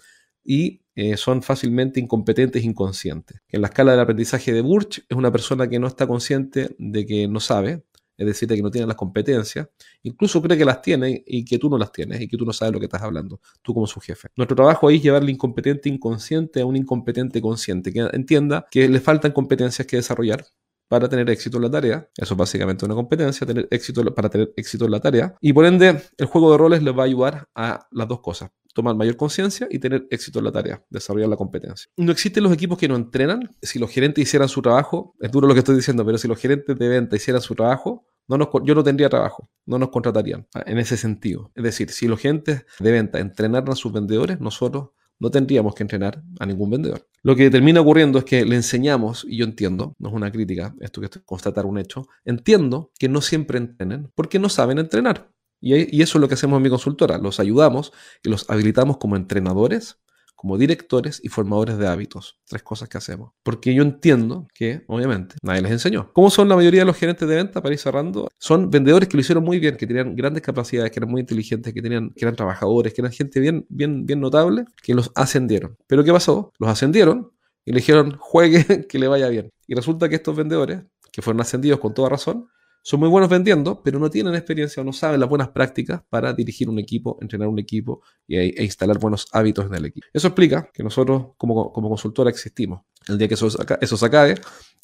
y 0.48 0.80
eh, 0.94 1.18
son 1.18 1.42
fácilmente 1.42 2.00
incompetentes 2.00 2.62
e 2.62 2.66
inconscientes. 2.66 3.42
En 3.50 3.60
la 3.60 3.68
escala 3.68 3.92
del 3.92 4.00
aprendizaje 4.00 4.50
de 4.50 4.62
Burch 4.62 5.04
es 5.06 5.16
una 5.16 5.30
persona 5.30 5.68
que 5.68 5.78
no 5.78 5.86
está 5.86 6.06
consciente 6.06 6.74
de 6.78 7.04
que 7.04 7.28
no 7.28 7.38
sabe, 7.38 7.84
es 8.16 8.26
decir, 8.26 8.48
de 8.48 8.56
que 8.56 8.62
no 8.62 8.70
tiene 8.70 8.86
las 8.86 8.96
competencias, 8.96 9.68
incluso 10.02 10.40
cree 10.40 10.56
que 10.56 10.64
las 10.64 10.80
tiene 10.80 11.22
y 11.26 11.44
que 11.44 11.58
tú 11.58 11.68
no 11.68 11.76
las 11.76 11.92
tienes 11.92 12.22
y 12.22 12.28
que 12.28 12.38
tú 12.38 12.46
no 12.46 12.54
sabes 12.54 12.72
lo 12.72 12.80
que 12.80 12.86
estás 12.86 13.02
hablando, 13.02 13.40
tú 13.60 13.74
como 13.74 13.86
su 13.86 14.00
jefe. 14.00 14.28
Nuestro 14.36 14.56
trabajo 14.56 14.88
ahí 14.88 14.96
es 14.96 15.02
llevar 15.02 15.20
al 15.22 15.28
incompetente 15.28 15.90
inconsciente 15.90 16.62
a 16.62 16.66
un 16.66 16.76
incompetente 16.76 17.42
consciente, 17.42 17.92
que 17.92 18.08
entienda 18.14 18.66
que 18.70 18.88
le 18.88 19.00
faltan 19.00 19.32
competencias 19.32 19.86
que 19.86 19.98
desarrollar 19.98 20.46
para 20.88 21.10
tener 21.10 21.28
éxito 21.28 21.58
en 21.58 21.64
la 21.64 21.70
tarea. 21.70 22.08
Eso 22.16 22.32
es 22.32 22.38
básicamente 22.38 22.86
una 22.86 22.94
competencia, 22.94 23.46
tener 23.46 23.68
éxito 23.70 24.02
para 24.14 24.30
tener 24.30 24.54
éxito 24.56 24.86
en 24.86 24.92
la 24.92 25.00
tarea. 25.00 25.34
Y 25.42 25.52
por 25.52 25.66
ende, 25.66 26.00
el 26.16 26.26
juego 26.26 26.50
de 26.50 26.56
roles 26.56 26.82
les 26.82 26.96
va 26.96 27.02
a 27.02 27.06
ayudar 27.06 27.48
a 27.54 27.86
las 27.92 28.08
dos 28.08 28.20
cosas 28.20 28.50
tomar 28.78 28.94
mayor 28.94 29.16
conciencia 29.16 29.66
y 29.68 29.80
tener 29.80 30.06
éxito 30.08 30.38
en 30.38 30.44
la 30.44 30.52
tarea, 30.52 30.80
desarrollar 30.88 31.28
la 31.28 31.36
competencia. 31.36 31.90
No 31.96 32.12
existen 32.12 32.44
los 32.44 32.52
equipos 32.52 32.78
que 32.78 32.86
no 32.86 32.94
entrenan. 32.94 33.50
Si 33.60 33.80
los 33.80 33.90
gerentes 33.90 34.22
hicieran 34.22 34.48
su 34.48 34.62
trabajo, 34.62 35.16
es 35.20 35.32
duro 35.32 35.48
lo 35.48 35.54
que 35.54 35.58
estoy 35.58 35.74
diciendo, 35.74 36.06
pero 36.06 36.16
si 36.16 36.28
los 36.28 36.38
gerentes 36.38 36.78
de 36.78 36.88
venta 36.88 37.16
hicieran 37.16 37.42
su 37.42 37.56
trabajo, 37.56 38.06
yo 38.28 38.74
no 38.76 38.84
tendría 38.84 39.08
trabajo, 39.08 39.50
no 39.66 39.80
nos 39.80 39.88
contratarían 39.88 40.46
ah, 40.54 40.62
en 40.64 40.78
ese 40.78 40.96
sentido. 40.96 41.50
Es 41.56 41.64
decir, 41.64 41.90
si 41.90 42.06
los 42.06 42.20
gerentes 42.20 42.66
de 42.78 42.92
venta 42.92 43.18
entrenaran 43.18 43.72
a 43.72 43.74
sus 43.74 43.92
vendedores, 43.92 44.38
nosotros 44.38 44.90
no 45.18 45.28
tendríamos 45.32 45.74
que 45.74 45.82
entrenar 45.82 46.22
a 46.38 46.46
ningún 46.46 46.70
vendedor. 46.70 47.04
Lo 47.24 47.34
que 47.34 47.50
termina 47.50 47.80
ocurriendo 47.80 48.20
es 48.20 48.24
que 48.24 48.44
le 48.44 48.54
enseñamos, 48.54 49.26
y 49.28 49.38
yo 49.38 49.44
entiendo, 49.44 49.96
no 49.98 50.08
es 50.10 50.14
una 50.14 50.30
crítica, 50.30 50.72
esto 50.78 51.00
que 51.00 51.08
es 51.08 51.22
constatar 51.24 51.66
un 51.66 51.78
hecho, 51.78 52.06
entiendo 52.24 52.92
que 52.96 53.08
no 53.08 53.20
siempre 53.22 53.58
entrenen 53.58 54.12
porque 54.14 54.38
no 54.38 54.48
saben 54.48 54.78
entrenar. 54.78 55.32
Y, 55.60 56.02
eso 56.02 56.18
es 56.18 56.20
lo 56.20 56.28
que 56.28 56.34
hacemos 56.34 56.58
en 56.58 56.62
mi 56.62 56.70
consultora. 56.70 57.18
Los 57.18 57.40
ayudamos 57.40 57.92
y 58.22 58.28
los 58.28 58.48
habilitamos 58.48 58.98
como 58.98 59.16
entrenadores, 59.16 59.98
como 60.36 60.56
directores 60.56 61.20
y 61.22 61.28
formadores 61.28 61.78
de 61.78 61.88
hábitos. 61.88 62.38
Tres 62.46 62.62
cosas 62.62 62.88
que 62.88 62.98
hacemos. 62.98 63.32
Porque 63.42 63.74
yo 63.74 63.82
entiendo 63.82 64.46
que, 64.54 64.84
obviamente, 64.86 65.34
nadie 65.42 65.62
les 65.62 65.72
enseñó. 65.72 66.12
¿Cómo 66.12 66.30
son 66.30 66.48
la 66.48 66.54
mayoría 66.54 66.82
de 66.82 66.86
los 66.86 66.96
gerentes 66.96 67.28
de 67.28 67.34
venta, 67.34 67.60
para 67.60 67.72
ir 67.72 67.80
cerrando? 67.80 68.28
Son 68.38 68.70
vendedores 68.70 69.08
que 69.08 69.16
lo 69.16 69.20
hicieron 69.20 69.42
muy 69.42 69.58
bien, 69.58 69.76
que 69.76 69.86
tenían 69.86 70.14
grandes 70.14 70.42
capacidades, 70.42 70.92
que 70.92 71.00
eran 71.00 71.10
muy 71.10 71.22
inteligentes, 71.22 71.74
que, 71.74 71.82
tenían, 71.82 72.10
que 72.10 72.24
eran 72.24 72.36
trabajadores, 72.36 72.94
que 72.94 73.00
eran 73.00 73.12
gente 73.12 73.40
bien, 73.40 73.66
bien, 73.68 74.06
bien 74.06 74.20
notable, 74.20 74.64
que 74.82 74.94
los 74.94 75.10
ascendieron. 75.16 75.76
Pero 75.88 76.04
¿qué 76.04 76.12
pasó? 76.12 76.52
Los 76.58 76.70
ascendieron 76.70 77.32
y 77.64 77.72
le 77.72 77.80
dijeron, 77.80 78.16
juegue, 78.18 78.86
que 78.88 78.98
le 78.98 79.08
vaya 79.08 79.28
bien. 79.28 79.50
Y 79.66 79.74
resulta 79.74 80.08
que 80.08 80.14
estos 80.14 80.36
vendedores, 80.36 80.82
que 81.12 81.20
fueron 81.20 81.40
ascendidos 81.40 81.80
con 81.80 81.94
toda 81.94 82.10
razón, 82.10 82.48
son 82.82 83.00
muy 83.00 83.08
buenos 83.08 83.28
vendiendo, 83.28 83.82
pero 83.82 83.98
no 83.98 84.08
tienen 84.10 84.34
experiencia 84.34 84.80
o 84.80 84.84
no 84.84 84.92
saben 84.92 85.20
las 85.20 85.28
buenas 85.28 85.48
prácticas 85.48 86.02
para 86.08 86.32
dirigir 86.32 86.68
un 86.68 86.78
equipo, 86.78 87.18
entrenar 87.20 87.48
un 87.48 87.58
equipo 87.58 88.02
e, 88.26 88.54
e 88.56 88.64
instalar 88.64 88.98
buenos 88.98 89.26
hábitos 89.32 89.66
en 89.66 89.74
el 89.74 89.86
equipo. 89.86 90.06
Eso 90.12 90.28
explica 90.28 90.70
que 90.72 90.82
nosotros 90.82 91.28
como, 91.36 91.72
como 91.72 91.88
consultora 91.88 92.30
existimos. 92.30 92.82
El 93.06 93.18
día 93.18 93.28
que 93.28 93.34
eso, 93.34 93.48
eso 93.80 93.96
se 93.96 94.06
acabe 94.06 94.36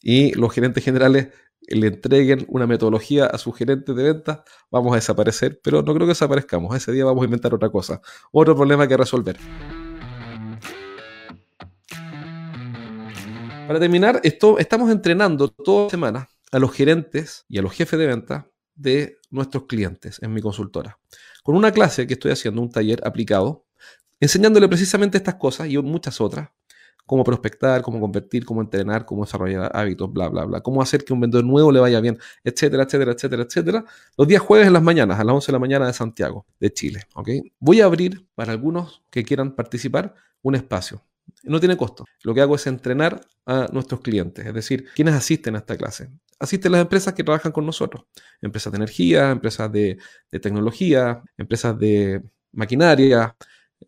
y 0.02 0.32
los 0.32 0.52
gerentes 0.52 0.84
generales 0.84 1.28
le 1.68 1.86
entreguen 1.86 2.44
una 2.48 2.66
metodología 2.66 3.26
a 3.26 3.38
su 3.38 3.52
gerente 3.52 3.94
de 3.94 4.02
ventas, 4.02 4.40
vamos 4.70 4.92
a 4.92 4.96
desaparecer, 4.96 5.60
pero 5.62 5.82
no 5.82 5.94
creo 5.94 6.06
que 6.06 6.12
desaparezcamos. 6.12 6.76
Ese 6.76 6.92
día 6.92 7.04
vamos 7.04 7.22
a 7.22 7.24
inventar 7.24 7.54
otra 7.54 7.70
cosa, 7.70 8.00
otro 8.32 8.54
problema 8.54 8.86
que 8.86 8.96
resolver. 8.96 9.38
Para 13.66 13.80
terminar, 13.80 14.20
estamos 14.22 14.90
entrenando 14.90 15.48
toda 15.48 15.88
semana 15.88 16.28
a 16.54 16.60
los 16.60 16.72
gerentes 16.72 17.44
y 17.48 17.58
a 17.58 17.62
los 17.62 17.72
jefes 17.72 17.98
de 17.98 18.06
venta 18.06 18.48
de 18.76 19.18
nuestros 19.30 19.64
clientes 19.64 20.22
en 20.22 20.32
mi 20.32 20.40
consultora. 20.40 21.00
Con 21.42 21.56
una 21.56 21.72
clase 21.72 22.06
que 22.06 22.14
estoy 22.14 22.30
haciendo, 22.30 22.62
un 22.62 22.70
taller 22.70 23.04
aplicado, 23.04 23.66
enseñándole 24.20 24.68
precisamente 24.68 25.18
estas 25.18 25.34
cosas 25.34 25.68
y 25.68 25.76
muchas 25.78 26.20
otras, 26.20 26.50
cómo 27.06 27.24
prospectar, 27.24 27.82
cómo 27.82 28.00
convertir, 28.00 28.44
cómo 28.44 28.62
entrenar, 28.62 29.04
cómo 29.04 29.24
desarrollar 29.24 29.68
hábitos, 29.74 30.12
bla, 30.12 30.28
bla, 30.28 30.44
bla, 30.44 30.60
cómo 30.60 30.80
hacer 30.80 31.04
que 31.04 31.12
un 31.12 31.20
vendedor 31.20 31.44
nuevo 31.44 31.72
le 31.72 31.80
vaya 31.80 32.00
bien, 32.00 32.18
etcétera, 32.44 32.84
etcétera, 32.84 33.12
etcétera, 33.12 33.42
etcétera, 33.42 33.84
los 34.16 34.28
días 34.28 34.40
jueves 34.40 34.68
en 34.68 34.74
las 34.74 34.82
mañanas, 34.82 35.18
a 35.18 35.24
las 35.24 35.34
11 35.34 35.46
de 35.46 35.52
la 35.52 35.58
mañana 35.58 35.86
de 35.88 35.92
Santiago, 35.92 36.46
de 36.60 36.72
Chile. 36.72 37.00
Voy 37.58 37.80
a 37.80 37.86
abrir 37.86 38.28
para 38.36 38.52
algunos 38.52 39.02
que 39.10 39.24
quieran 39.24 39.56
participar 39.56 40.14
un 40.40 40.54
espacio. 40.54 41.02
No 41.42 41.58
tiene 41.58 41.76
costo. 41.76 42.04
Lo 42.22 42.32
que 42.32 42.40
hago 42.42 42.54
es 42.54 42.66
entrenar 42.68 43.20
a 43.44 43.66
nuestros 43.72 44.00
clientes, 44.00 44.46
es 44.46 44.54
decir, 44.54 44.86
quienes 44.94 45.14
asisten 45.14 45.56
a 45.56 45.58
esta 45.58 45.76
clase. 45.76 46.10
Asisten 46.38 46.72
las 46.72 46.80
empresas 46.80 47.14
que 47.14 47.24
trabajan 47.24 47.52
con 47.52 47.64
nosotros. 47.64 48.04
Empresas 48.40 48.72
de 48.72 48.76
energía, 48.76 49.30
empresas 49.30 49.70
de, 49.70 49.98
tecnología, 50.30 51.22
empresas 51.36 51.78
de 51.78 52.22
maquinaria, 52.52 53.36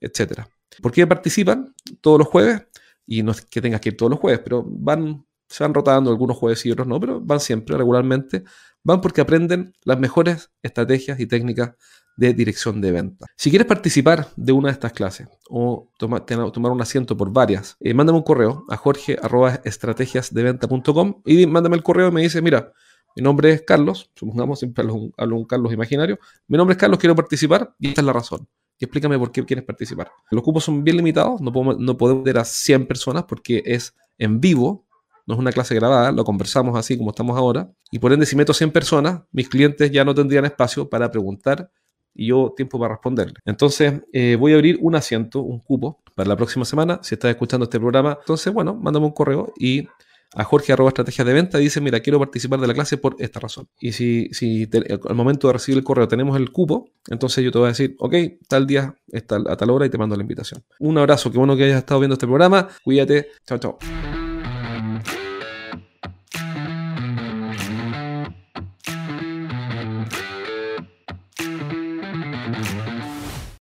etc. 0.00 0.42
¿Por 0.80 0.92
qué 0.92 1.06
participan 1.06 1.74
todos 2.00 2.18
los 2.18 2.28
jueves? 2.28 2.62
Y 3.06 3.22
no 3.22 3.32
es 3.32 3.42
que 3.42 3.60
tengas 3.60 3.80
que 3.80 3.90
ir 3.90 3.96
todos 3.96 4.10
los 4.10 4.20
jueves, 4.20 4.40
pero 4.42 4.64
van, 4.66 5.24
se 5.48 5.64
van 5.64 5.74
rotando 5.74 6.10
algunos 6.10 6.36
jueves 6.36 6.64
y 6.66 6.70
otros 6.70 6.86
no, 6.86 7.00
pero 7.00 7.20
van 7.20 7.40
siempre, 7.40 7.76
regularmente. 7.76 8.44
Van 8.86 9.00
porque 9.00 9.20
aprenden 9.20 9.74
las 9.82 9.98
mejores 9.98 10.52
estrategias 10.62 11.18
y 11.18 11.26
técnicas 11.26 11.72
de 12.16 12.32
dirección 12.34 12.80
de 12.80 12.92
venta. 12.92 13.26
Si 13.36 13.50
quieres 13.50 13.66
participar 13.66 14.28
de 14.36 14.52
una 14.52 14.68
de 14.68 14.74
estas 14.74 14.92
clases 14.92 15.26
o 15.50 15.90
tomar 15.98 16.70
un 16.70 16.80
asiento 16.80 17.16
por 17.16 17.32
varias, 17.32 17.76
eh, 17.80 17.94
mándame 17.94 18.18
un 18.18 18.22
correo 18.22 18.64
a 18.68 18.76
jorge.estrategiasdeventa.com 18.76 21.22
y 21.24 21.48
mándame 21.48 21.74
el 21.74 21.82
correo 21.82 22.10
y 22.10 22.12
me 22.12 22.22
dice, 22.22 22.40
mira, 22.40 22.72
mi 23.16 23.24
nombre 23.24 23.50
es 23.50 23.62
Carlos, 23.62 24.12
supongamos 24.14 24.60
siempre 24.60 24.82
hablo 24.82 24.94
un, 24.94 25.12
un 25.32 25.44
Carlos 25.46 25.72
imaginario, 25.72 26.20
mi 26.46 26.56
nombre 26.56 26.74
es 26.74 26.78
Carlos, 26.78 27.00
quiero 27.00 27.16
participar 27.16 27.74
y 27.80 27.88
esta 27.88 28.02
es 28.02 28.06
la 28.06 28.12
razón. 28.12 28.46
Y 28.78 28.84
explícame 28.84 29.18
por 29.18 29.32
qué 29.32 29.44
quieres 29.44 29.64
participar. 29.64 30.12
Los 30.30 30.44
cupos 30.44 30.62
son 30.62 30.84
bien 30.84 30.96
limitados, 30.96 31.40
no 31.40 31.52
podemos, 31.52 31.80
no 31.80 31.96
ver 32.22 32.38
a 32.38 32.44
100 32.44 32.86
personas 32.86 33.24
porque 33.24 33.64
es 33.66 33.96
en 34.16 34.40
vivo, 34.40 34.85
no 35.26 35.34
es 35.34 35.40
una 35.40 35.52
clase 35.52 35.74
grabada, 35.74 36.12
lo 36.12 36.24
conversamos 36.24 36.78
así 36.78 36.96
como 36.96 37.10
estamos 37.10 37.36
ahora. 37.36 37.70
Y 37.90 37.98
por 37.98 38.12
ende, 38.12 38.26
si 38.26 38.36
meto 38.36 38.54
100 38.54 38.70
personas, 38.70 39.22
mis 39.32 39.48
clientes 39.48 39.90
ya 39.90 40.04
no 40.04 40.14
tendrían 40.14 40.44
espacio 40.44 40.88
para 40.88 41.10
preguntar 41.10 41.70
y 42.14 42.28
yo 42.28 42.54
tiempo 42.56 42.78
para 42.78 42.94
responderle. 42.94 43.34
Entonces, 43.44 44.00
eh, 44.12 44.36
voy 44.38 44.52
a 44.52 44.54
abrir 44.54 44.78
un 44.80 44.94
asiento, 44.94 45.40
un 45.42 45.58
cupo 45.58 46.02
para 46.14 46.28
la 46.28 46.36
próxima 46.36 46.64
semana. 46.64 47.00
Si 47.02 47.14
estás 47.14 47.30
escuchando 47.30 47.64
este 47.64 47.78
programa, 47.78 48.16
entonces, 48.20 48.52
bueno, 48.52 48.74
mándame 48.74 49.06
un 49.06 49.12
correo 49.12 49.52
y 49.58 49.86
a 50.34 50.44
Jorge 50.44 50.72
arroba 50.72 50.88
estrategias 50.88 51.26
de 51.26 51.32
venta 51.32 51.58
dice, 51.58 51.80
mira, 51.80 52.00
quiero 52.00 52.18
participar 52.18 52.60
de 52.60 52.66
la 52.66 52.74
clase 52.74 52.98
por 52.98 53.16
esta 53.18 53.40
razón. 53.40 53.68
Y 53.80 53.92
si, 53.92 54.28
si 54.32 54.68
al 55.08 55.14
momento 55.14 55.46
de 55.46 55.54
recibir 55.54 55.78
el 55.78 55.84
correo 55.84 56.08
tenemos 56.08 56.36
el 56.36 56.50
cupo, 56.52 56.90
entonces 57.08 57.44
yo 57.44 57.52
te 57.52 57.58
voy 57.58 57.66
a 57.66 57.68
decir, 57.68 57.96
ok, 57.98 58.14
tal 58.48 58.66
día, 58.66 58.94
a 59.12 59.56
tal 59.56 59.70
hora 59.70 59.86
y 59.86 59.90
te 59.90 59.98
mando 59.98 60.16
la 60.16 60.22
invitación. 60.22 60.62
Un 60.80 60.98
abrazo, 60.98 61.30
qué 61.30 61.38
bueno 61.38 61.56
que 61.56 61.64
hayas 61.64 61.78
estado 61.78 62.00
viendo 62.00 62.14
este 62.14 62.26
programa. 62.26 62.68
Cuídate. 62.84 63.28
Chao, 63.46 63.58
chao. 63.58 63.78